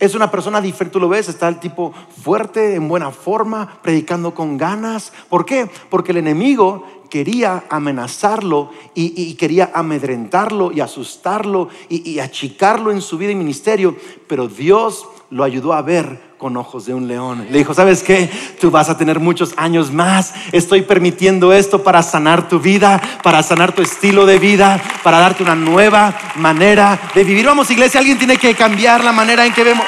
[0.00, 4.34] Es una persona diferente, tú lo ves, está el tipo fuerte, en buena forma, predicando
[4.34, 5.12] con ganas.
[5.28, 5.70] ¿Por qué?
[5.88, 13.18] Porque el enemigo quería amenazarlo y, quería amedrentarlo y asustarlo y, y achicarlo en su
[13.18, 17.46] vida y ministerio, pero Dios lo ayudó a ver con ojos de un león.
[17.50, 18.30] Le dijo, ¿sabes qué?
[18.60, 20.34] Tú vas a tener muchos años más.
[20.52, 25.42] Estoy permitiendo esto para sanar tu vida, para sanar tu estilo de vida, para darte
[25.42, 27.46] una nueva manera de vivir.
[27.46, 29.86] Vamos, iglesia, alguien tiene que cambiar la manera en que vemos.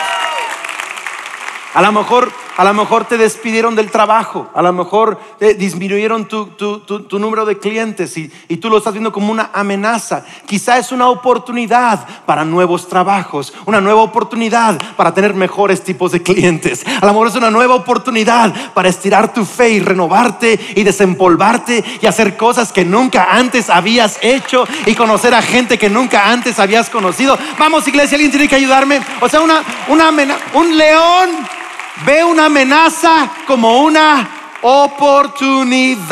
[1.75, 6.27] A lo mejor a lo mejor te despidieron del trabajo, a lo mejor te disminuyeron
[6.27, 10.25] tu, número de clientes y, y, tú lo estás viendo como una amenaza.
[10.47, 16.23] Quizá es una oportunidad para nuevos trabajos, una nueva oportunidad para tener mejores tipos de
[16.23, 16.85] clientes.
[16.87, 21.85] A lo mejor es una nueva oportunidad para estirar tu fe y renovarte y desempolvarte
[22.01, 26.59] y hacer cosas que nunca antes habías hecho y conocer a gente que nunca antes
[26.59, 27.39] habías conocido.
[27.59, 29.01] Vamos, iglesia, alguien tiene que ayudarme.
[29.21, 30.07] O sea, una, una
[30.55, 31.31] un león
[32.05, 34.29] ve una amenaza como una
[34.63, 36.07] oportunidad.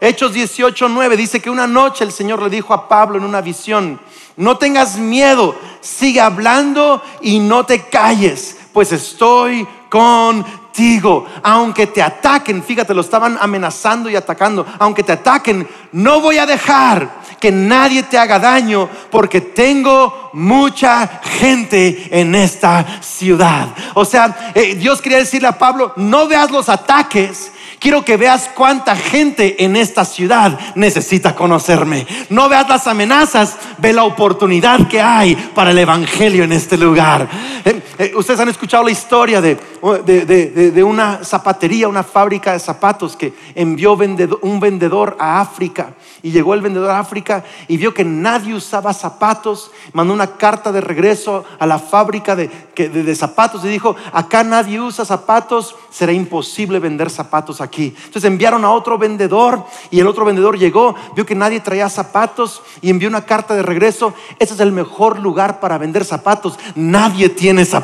[0.00, 3.40] Hechos 18, 9 dice que una noche el Señor le dijo a Pablo en una
[3.40, 3.98] visión,
[4.36, 11.26] no tengas miedo, sigue hablando y no te calles, pues estoy contigo.
[11.42, 16.46] Aunque te ataquen, fíjate, lo estaban amenazando y atacando, aunque te ataquen, no voy a
[16.46, 23.68] dejar que nadie te haga daño porque tengo mucha gente en esta ciudad.
[23.94, 27.52] O sea, eh, Dios quería decirle a Pablo, no veas los ataques,
[27.84, 32.06] Quiero que veas cuánta gente en esta ciudad necesita conocerme.
[32.30, 37.28] No veas las amenazas, ve la oportunidad que hay para el Evangelio en este lugar.
[37.62, 43.16] Eh, eh, ustedes han escuchado la historia de, de, una zapatería, una fábrica de zapatos
[43.16, 43.96] que envió
[44.42, 45.94] un vendedor a África.
[46.22, 49.70] Y llegó el vendedor a África y vio que nadie usaba zapatos.
[49.92, 54.80] Mandó una carta de regreso a la fábrica de, de zapatos y dijo, acá nadie
[54.80, 60.24] usa zapatos, será imposible vender zapatos aquí entonces enviaron a otro vendedor y el otro
[60.24, 64.14] vendedor llegó, vio que nadie traía zapatos y envió una carta de regreso.
[64.38, 66.58] Ese es el mejor lugar para vender zapatos.
[66.74, 67.83] Nadie tiene zapatos.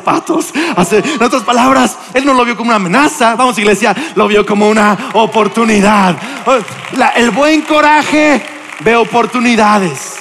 [0.91, 4.69] En otras palabras, él no lo vio como una amenaza, vamos iglesia, lo vio como
[4.69, 6.15] una oportunidad.
[7.15, 8.41] el buen coraje
[8.79, 10.17] ve oportunidades.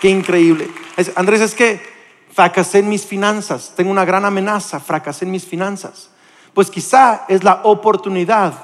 [0.00, 0.68] Qué increíble.
[1.16, 1.80] Andrés, es que
[2.32, 6.10] fracasé en mis finanzas, tengo una gran amenaza, fracasé en mis finanzas.
[6.54, 8.54] Pues quizá es la oportunidad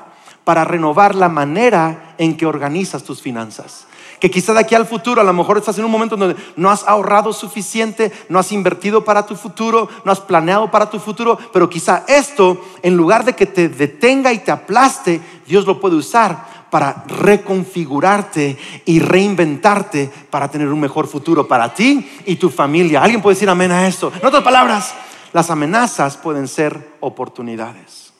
[0.44, 3.86] para renovar la manera en que organizas tus finanzas.
[4.20, 6.70] Que quizá de aquí al futuro, a lo mejor estás en un momento donde no
[6.70, 11.38] has ahorrado suficiente, no has invertido para tu futuro, no has planeado para tu futuro,
[11.52, 15.96] pero quizá esto, en lugar de que te detenga y te aplaste, Dios lo puede
[15.96, 23.02] usar para reconfigurarte y reinventarte para tener un mejor futuro para ti y tu familia.
[23.02, 24.12] ¿Alguien puede decir amén a esto?
[24.18, 24.94] En otras palabras,
[25.32, 28.12] las amenazas pueden ser oportunidades.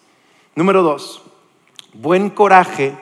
[0.54, 1.22] Número dos,
[1.94, 2.94] buen coraje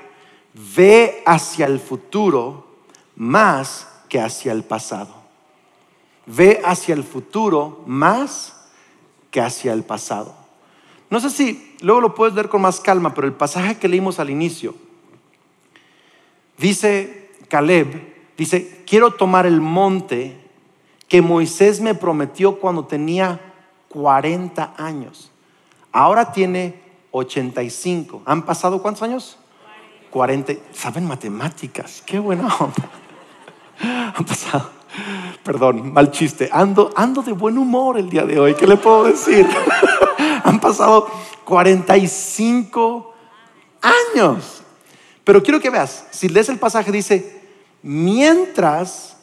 [0.76, 2.73] ve hacia el futuro
[3.16, 5.14] más que hacia el pasado.
[6.26, 8.54] Ve hacia el futuro más
[9.30, 10.34] que hacia el pasado.
[11.10, 14.18] No sé si luego lo puedes leer con más calma, pero el pasaje que leímos
[14.18, 14.74] al inicio
[16.56, 20.40] dice Caleb, dice, quiero tomar el monte
[21.08, 23.40] que Moisés me prometió cuando tenía
[23.88, 25.30] 40 años.
[25.92, 26.80] Ahora tiene
[27.12, 28.22] 85.
[28.24, 29.38] ¿Han pasado cuántos años?
[30.10, 30.54] 40.
[30.72, 32.02] ¿Saben matemáticas?
[32.04, 32.90] Qué buena onda.
[33.80, 34.70] Han pasado.
[35.42, 36.48] Perdón, mal chiste.
[36.52, 38.54] Ando, ando de buen humor el día de hoy.
[38.54, 39.46] ¿Qué le puedo decir?
[40.44, 41.06] Han pasado
[41.44, 43.14] 45
[43.82, 44.62] años.
[45.24, 47.42] Pero quiero que veas, si lees el pasaje dice,
[47.82, 49.16] mientras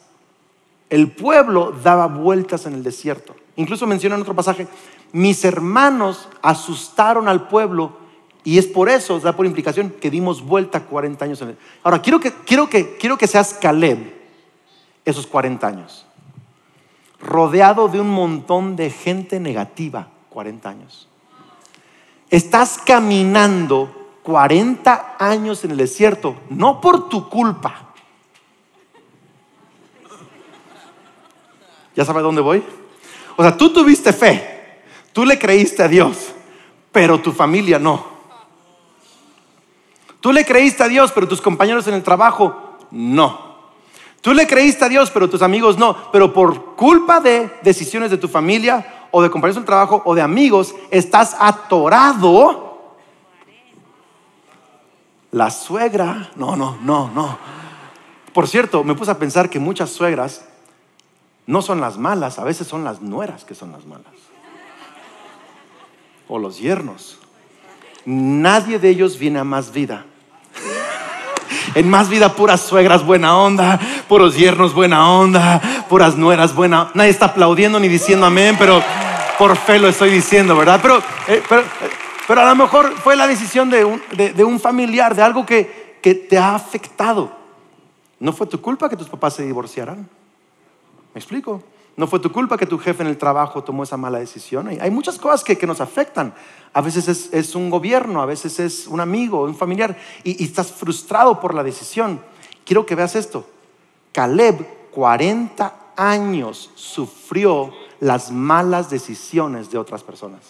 [0.90, 3.34] el pueblo daba vueltas en el desierto.
[3.56, 4.66] Incluso menciona en otro pasaje,
[5.12, 7.96] mis hermanos asustaron al pueblo
[8.44, 11.56] y es por eso, da por implicación, que dimos vuelta 40 años en.
[11.82, 14.11] Ahora, quiero que, quiero, que, quiero que seas Caleb
[15.04, 16.06] esos 40 años,
[17.20, 21.08] rodeado de un montón de gente negativa, 40 años.
[22.30, 27.88] Estás caminando 40 años en el desierto, no por tu culpa.
[31.94, 32.62] ¿Ya sabes dónde voy?
[33.36, 36.32] O sea, tú tuviste fe, tú le creíste a Dios,
[36.90, 38.12] pero tu familia no.
[40.20, 43.51] Tú le creíste a Dios, pero tus compañeros en el trabajo no.
[44.22, 46.10] Tú le creíste a Dios, pero tus amigos no.
[46.12, 50.14] Pero por culpa de decisiones de tu familia o de compañeros en el trabajo o
[50.14, 52.94] de amigos, estás atorado.
[55.32, 57.36] La suegra, no, no, no, no.
[58.32, 60.44] Por cierto, me puse a pensar que muchas suegras
[61.46, 64.12] no son las malas, a veces son las nueras que son las malas.
[66.28, 67.18] O los yernos.
[68.04, 70.06] Nadie de ellos viene a más vida.
[71.74, 76.90] En más vida, puras suegras buena onda, puros yernos buena onda, puras nueras buena.
[76.94, 78.82] Nadie está aplaudiendo ni diciendo amén, pero
[79.38, 80.80] por fe lo estoy diciendo, ¿verdad?
[80.82, 80.98] Pero,
[81.28, 81.62] eh, pero,
[82.26, 85.98] pero, a lo mejor fue la decisión de un, de un familiar, de algo que,
[86.02, 87.32] que te ha afectado.
[88.18, 90.08] No fue tu culpa que tus papás se divorciaran.
[91.14, 91.62] ¿Me explico?
[91.96, 94.68] No fue tu culpa que tu jefe en el trabajo tomó esa mala decisión.
[94.80, 96.34] Hay muchas cosas que, nos afectan.
[96.72, 101.38] A veces es, un gobierno, a veces es un amigo, un familiar, y, estás frustrado
[101.38, 102.20] por la decisión.
[102.64, 103.46] Quiero que veas esto.
[104.12, 110.40] Caleb, 40 años, sufrió las malas decisiones de otras personas.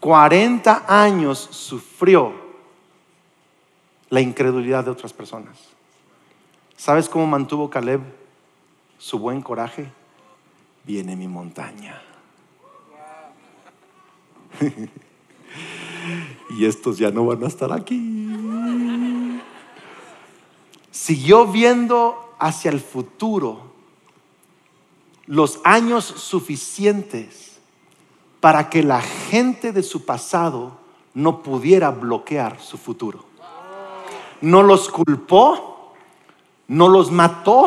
[0.00, 2.32] 40 años sufrió
[4.10, 5.56] la incredulidad de otras personas.
[6.76, 8.00] ¿Sabes cómo mantuvo Caleb
[8.98, 9.90] su buen coraje,
[10.86, 12.00] viene mi montaña.
[16.50, 18.22] y estos ya no van a estar aquí.
[20.90, 23.74] Siguió viendo hacia el futuro
[25.26, 27.58] los años suficientes
[28.40, 30.78] para que la gente de su pasado
[31.14, 33.24] no pudiera bloquear su futuro.
[34.40, 35.94] No los culpó,
[36.68, 37.66] no los mató,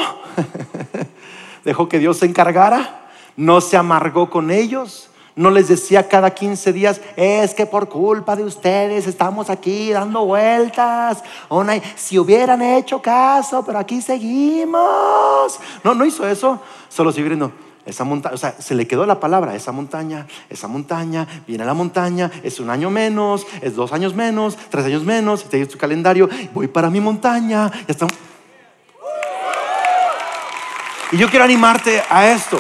[1.65, 3.08] dejó que Dios se encargara,
[3.39, 8.35] no se amargó con ellos, no les decía cada 15 días, es que por culpa
[8.35, 11.23] de ustedes estamos aquí dando vueltas.
[11.95, 15.57] si hubieran hecho caso, pero aquí seguimos.
[15.85, 16.59] No, no hizo eso.
[16.89, 17.53] Solo siguió diciendo,
[17.85, 21.73] esa montaña, o sea, se le quedó la palabra, esa montaña, esa montaña, viene la
[21.73, 26.27] montaña, es un año menos, es dos años menos, tres años menos, te su calendario,
[26.53, 27.71] voy para mi montaña.
[31.13, 32.59] Y yo quiero animarte a esto.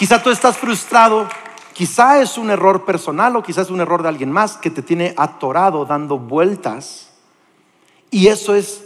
[0.00, 1.28] Quizá tú estás frustrado,
[1.74, 4.80] quizá es un error personal o quizá es un error de alguien más que te
[4.80, 7.10] tiene atorado dando vueltas.
[8.10, 8.82] Y eso es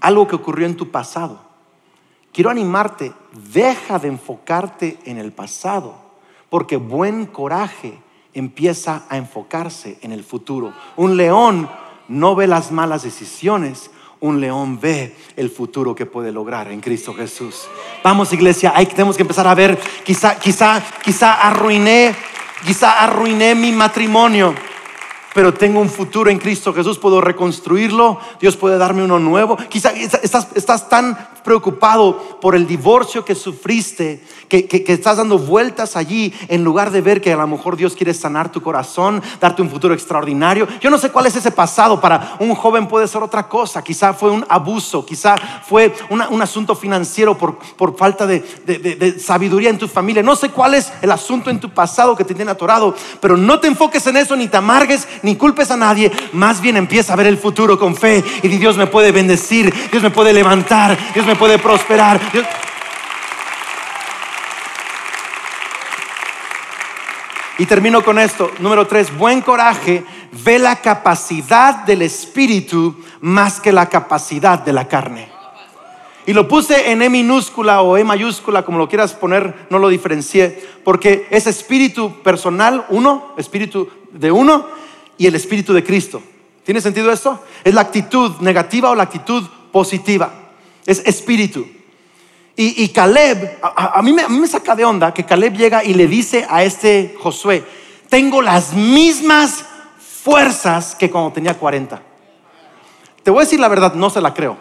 [0.00, 1.40] algo que ocurrió en tu pasado.
[2.32, 3.12] Quiero animarte,
[3.52, 5.96] deja de enfocarte en el pasado,
[6.48, 7.98] porque buen coraje
[8.34, 10.72] empieza a enfocarse en el futuro.
[10.94, 11.68] Un león
[12.06, 13.90] no ve las malas decisiones,
[14.22, 17.66] un león ve el futuro que puede lograr en Cristo Jesús.
[18.02, 22.14] Vamos iglesia, ahí tenemos que empezar a ver, quizá, quizá, quizá arruiné,
[22.64, 24.54] quizá arruiné mi matrimonio
[25.34, 29.56] pero tengo un futuro en Cristo Jesús, puedo reconstruirlo, Dios puede darme uno nuevo.
[29.56, 35.96] Quizá estás, estás tan preocupado por el divorcio que sufriste, que, que, estás dando vueltas
[35.96, 39.62] allí en lugar de ver que a lo mejor Dios quiere sanar tu corazón, darte
[39.62, 40.68] un futuro extraordinario.
[40.80, 44.12] Yo no sé cuál es ese pasado, para un joven puede ser otra cosa, quizá
[44.12, 49.70] fue un abuso, quizá fue un asunto financiero por, por falta de, de, de sabiduría
[49.70, 50.22] en tu familia.
[50.22, 53.60] No sé cuál es el asunto en tu pasado que te tiene atorado, pero no
[53.60, 57.16] te enfoques en eso, ni te amargues, ni culpes a nadie, más bien empieza a
[57.16, 61.26] ver el futuro con fe y Dios me puede bendecir, Dios me puede levantar, Dios
[61.26, 62.20] me puede prosperar.
[67.58, 68.50] Y termino con esto.
[68.58, 70.04] Número tres, buen coraje
[70.44, 75.30] ve la capacidad del espíritu más que la capacidad de la carne.
[76.24, 79.88] Y lo puse en E minúscula o E mayúscula, como lo quieras poner, no lo
[79.88, 84.66] diferencié, porque es espíritu personal, uno, espíritu de uno,
[85.18, 86.20] y el Espíritu de Cristo.
[86.64, 87.44] ¿Tiene sentido esto?
[87.62, 90.32] Es la actitud negativa o la actitud positiva.
[90.86, 91.66] Es espíritu.
[92.54, 95.94] Y, Caleb, a, mí me, a mí me saca de onda que Caleb llega y
[95.94, 97.64] le dice a este Josué,
[98.10, 99.64] tengo las mismas
[99.98, 102.02] fuerzas que cuando tenía 40.
[103.22, 104.58] Te voy a decir la verdad, no se la creo.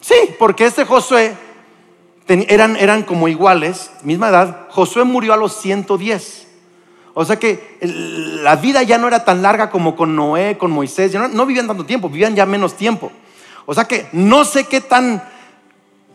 [0.00, 1.34] Sí, porque este Josué
[2.26, 4.68] eran, eran como iguales, misma edad.
[4.70, 6.46] Josué murió a los 110.
[7.14, 7.78] O sea que
[8.42, 11.14] la vida ya no era tan larga como con Noé, con Moisés.
[11.14, 13.10] no, vivían tanto tiempo, vivían ya menos tiempo.
[13.66, 15.22] O sea que no sé qué tan,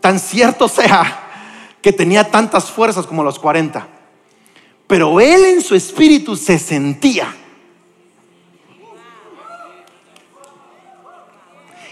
[0.00, 1.28] tan cierto sea
[1.82, 3.86] que tenía tantas fuerzas como los 40.
[4.86, 7.34] Pero él en su espíritu se sentía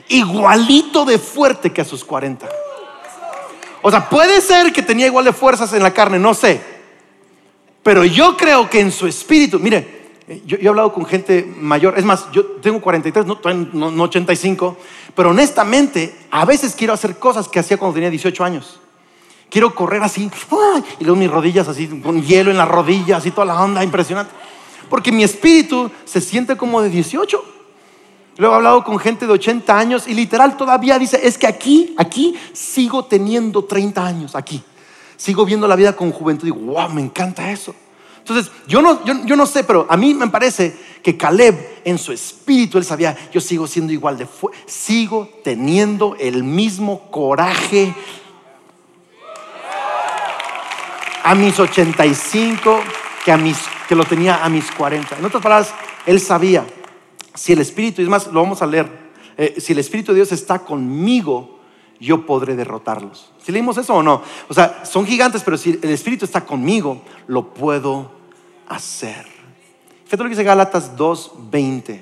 [0.08, 2.48] igualito de fuerte que a sus 40.
[3.82, 6.60] O sea, puede ser que tenía igual de fuerzas en la carne, no sé.
[7.82, 9.97] Pero yo creo que en su espíritu, mire,
[10.44, 14.76] yo, he hablado con gente mayor, es más, yo tengo 43, no, no, 85,
[15.14, 18.80] pero honestamente, a veces quiero hacer cosas que hacía cuando tenía 18 años.
[19.50, 20.30] Quiero correr así,
[21.00, 24.32] y luego mis rodillas así, con hielo en las rodillas y toda la onda, impresionante.
[24.90, 27.44] Porque mi espíritu se siente como de 18.
[28.36, 31.94] Luego he hablado con gente de 80 años y literal todavía dice, es que aquí,
[31.96, 34.62] aquí sigo teniendo 30 años, aquí
[35.18, 37.74] sigo viendo la vida con juventud digo, wow, me encanta eso.
[38.28, 42.12] Entonces, yo no, yo, no sé, pero a mí me parece que Caleb en su
[42.12, 47.94] espíritu, él sabía, yo sigo siendo igual de fuerte, sigo teniendo el mismo coraje
[51.24, 52.80] a mis 85
[53.24, 53.58] que, a mis,
[53.88, 55.16] que lo tenía a mis 40.
[55.18, 55.72] En otras palabras,
[56.04, 56.66] él sabía,
[57.34, 58.90] si el Espíritu, y es más, lo vamos a leer,
[59.38, 61.60] eh, si el Espíritu de Dios está conmigo,
[61.98, 63.32] yo podré derrotarlos.
[63.42, 64.22] ¿Si leímos eso o no?
[64.48, 68.17] O sea, son gigantes, pero si el Espíritu está conmigo, lo puedo
[68.68, 69.26] hacer.
[70.04, 72.00] Fíjate lo que dice Gálatas 2:20.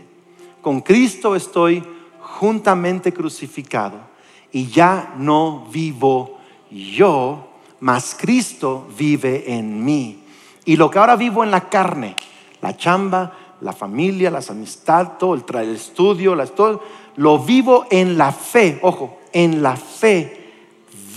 [0.63, 1.83] Con Cristo estoy
[2.21, 3.99] juntamente crucificado
[4.53, 6.39] y ya no vivo
[6.71, 7.49] yo,
[7.81, 10.23] mas Cristo vive en mí.
[10.65, 12.17] Y lo que ahora vivo en la carne,
[12.61, 16.83] la chamba, la familia, las amistades, todo el, estudio, las, todo,
[17.17, 20.53] lo vivo en la fe, ojo, en la fe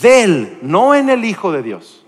[0.02, 1.99] de Él, no en el Hijo de Dios.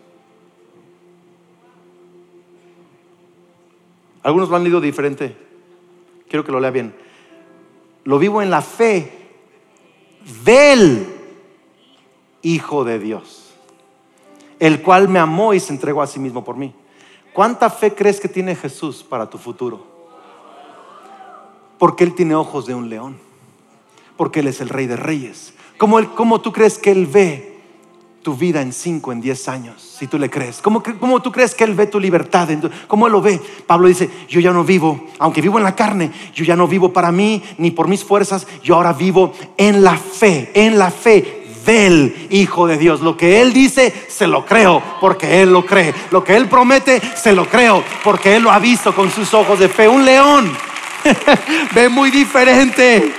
[4.23, 5.35] Algunos lo han leído diferente.
[6.29, 6.95] Quiero que lo lea bien.
[8.03, 9.11] Lo vivo en la fe
[10.43, 11.07] del
[12.43, 13.53] Hijo de Dios,
[14.59, 16.73] el cual me amó y se entregó a sí mismo por mí.
[17.33, 19.85] ¿Cuánta fe crees que tiene Jesús para tu futuro?
[21.77, 23.19] Porque Él tiene ojos de un león,
[24.17, 25.53] porque Él es el rey de reyes.
[25.77, 27.50] ¿Cómo, él, cómo tú crees que Él ve
[28.21, 30.59] tu vida en 5, en 10 años, si tú le crees?
[30.61, 32.49] ¿Cómo, ¿Cómo, tú crees que Él ve tu libertad?
[32.87, 33.39] ¿Cómo Él lo ve?
[33.65, 36.93] Pablo dice, yo ya no vivo, aunque vivo en la carne, yo ya no vivo
[36.93, 41.41] para mí ni por mis fuerzas, yo ahora vivo en la fe, en la fe
[41.65, 43.01] del Hijo de Dios.
[43.01, 45.93] Lo que Él dice, se lo creo porque Él lo cree.
[46.11, 49.59] Lo que Él promete, se lo creo porque Él lo ha visto con sus ojos
[49.59, 49.87] de fe.
[49.87, 50.51] Un león
[51.75, 53.13] ve muy diferente.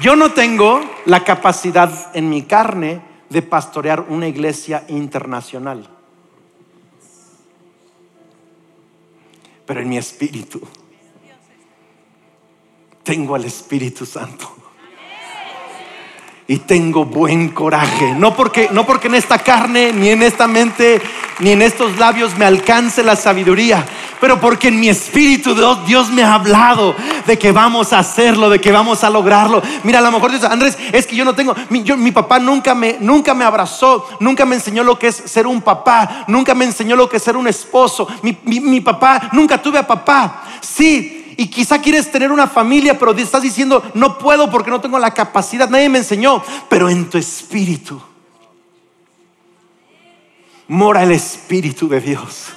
[0.00, 5.88] Yo no tengo la capacidad en mi carne de pastorear una iglesia internacional.
[9.66, 10.60] Pero en mi espíritu
[13.02, 14.59] tengo al Espíritu Santo.
[16.50, 18.12] Y tengo buen coraje.
[18.16, 21.00] No porque, no porque en esta carne, ni en esta mente,
[21.38, 23.86] ni en estos labios me alcance la sabiduría,
[24.20, 28.50] pero porque en mi espíritu Dios, Dios me ha hablado de que vamos a hacerlo,
[28.50, 29.62] de que vamos a lograrlo.
[29.84, 32.74] Mira, a lo mejor dice, Andrés, es que yo no tengo, mi, mi papá nunca
[32.74, 36.64] me, nunca me abrazó, nunca me enseñó lo que es ser un papá, nunca me
[36.64, 38.08] enseñó lo que es ser un esposo.
[38.22, 40.42] Mi, mi papá, nunca tuve a papá.
[40.60, 44.98] Sí, y quizá quieres tener una familia, pero estás diciendo, no puedo porque no tengo
[44.98, 47.98] la capacidad, nadie me enseñó, pero en tu espíritu
[50.68, 52.48] mora el espíritu de Dios.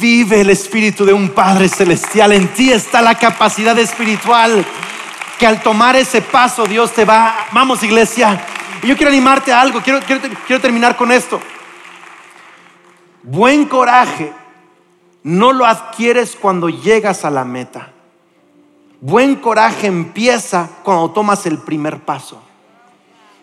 [0.00, 2.32] Vive el espíritu de un Padre celestial.
[2.32, 4.64] En ti está la capacidad espiritual
[5.38, 7.46] que al tomar ese paso Dios te va.
[7.52, 8.42] Vamos iglesia.
[8.82, 9.82] Y yo quiero animarte a algo.
[9.82, 11.38] Quiero, quiero, quiero terminar con esto.
[13.22, 14.39] Buen coraje
[15.22, 17.92] no lo adquieres cuando llegas a la meta.
[19.00, 22.42] Buen coraje empieza cuando tomas el primer paso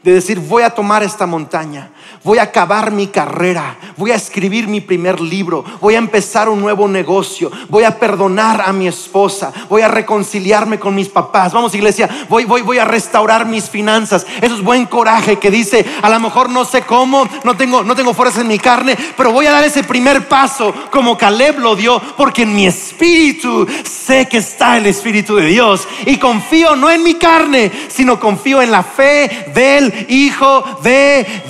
[0.07, 1.91] de decir, voy a tomar esta montaña,
[2.23, 6.59] voy a acabar mi carrera, voy a escribir mi primer libro, voy a empezar un
[6.61, 11.53] nuevo negocio, voy a perdonar a mi esposa, voy a reconciliarme con mis papás.
[11.53, 14.25] Vamos iglesia, voy, voy, voy a restaurar mis finanzas.
[14.41, 17.95] Eso es buen coraje que dice, a lo mejor no sé cómo, no tengo, no
[17.95, 21.75] tengo fuerza en mi carne, pero voy a dar ese primer paso como Caleb lo
[21.75, 25.87] dio, porque en mi espíritu sé que está el Espíritu de Dios.
[26.05, 31.43] Y confío no en mi carne, sino confío en la fe del Hijo de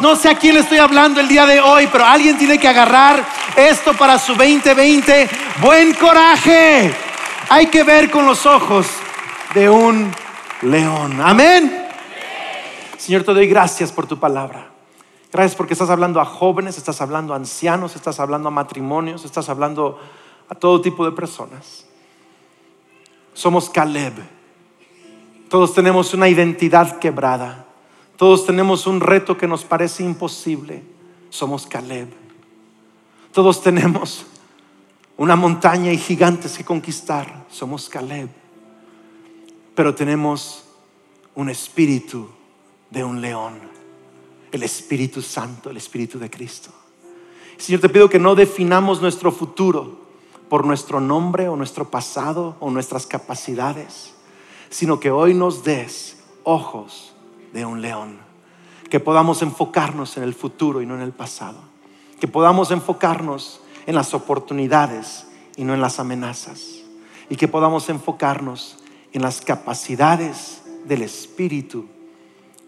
[0.00, 2.66] No sé a quién le estoy hablando el día de hoy, pero alguien tiene que
[2.66, 3.22] agarrar
[3.54, 5.28] esto para su 2020.
[5.60, 6.90] Buen coraje.
[7.50, 8.86] Hay que ver con los ojos
[9.52, 10.10] de un
[10.62, 11.20] león.
[11.20, 11.86] Amén.
[12.96, 14.70] Señor, te doy gracias por tu palabra.
[15.30, 19.50] Gracias porque estás hablando a jóvenes, estás hablando a ancianos, estás hablando a matrimonios, estás
[19.50, 20.00] hablando
[20.48, 21.84] a todo tipo de personas.
[23.34, 24.14] Somos Caleb.
[25.50, 27.66] Todos tenemos una identidad quebrada.
[28.20, 30.82] Todos tenemos un reto que nos parece imposible.
[31.30, 32.10] Somos Caleb.
[33.32, 34.26] Todos tenemos
[35.16, 37.46] una montaña y gigantes que conquistar.
[37.50, 38.28] Somos Caleb.
[39.74, 40.64] Pero tenemos
[41.34, 42.28] un espíritu
[42.90, 43.58] de un león.
[44.52, 46.68] El Espíritu Santo, el Espíritu de Cristo.
[47.56, 49.98] Señor, te pido que no definamos nuestro futuro
[50.50, 54.12] por nuestro nombre o nuestro pasado o nuestras capacidades,
[54.68, 57.09] sino que hoy nos des ojos
[57.52, 58.18] de un león.
[58.88, 61.58] Que podamos enfocarnos en el futuro y no en el pasado.
[62.20, 65.26] Que podamos enfocarnos en las oportunidades
[65.56, 66.80] y no en las amenazas.
[67.28, 68.78] Y que podamos enfocarnos
[69.12, 71.86] en las capacidades del Espíritu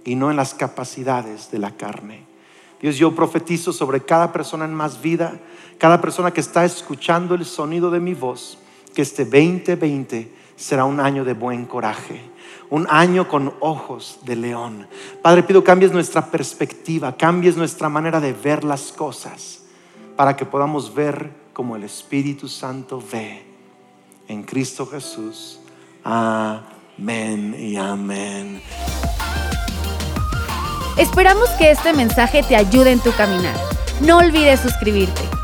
[0.05, 2.24] y no en las capacidades de la carne.
[2.80, 5.39] Dios, yo profetizo sobre cada persona en más vida,
[5.78, 8.59] cada persona que está escuchando el sonido de mi voz,
[8.95, 12.33] que este 2020 será un año de buen coraje
[12.73, 14.89] un año con ojos de león.
[15.20, 19.64] Padre, pido cambies nuestra perspectiva, cambies nuestra manera de ver las cosas,
[20.16, 23.45] para que podamos ver como el Espíritu Santo ve
[24.27, 25.61] en Cristo Jesús.
[26.03, 28.62] Amén y amén.
[30.97, 33.55] Esperamos que este mensaje te ayude en tu caminar.
[34.01, 35.41] No olvides suscribirte.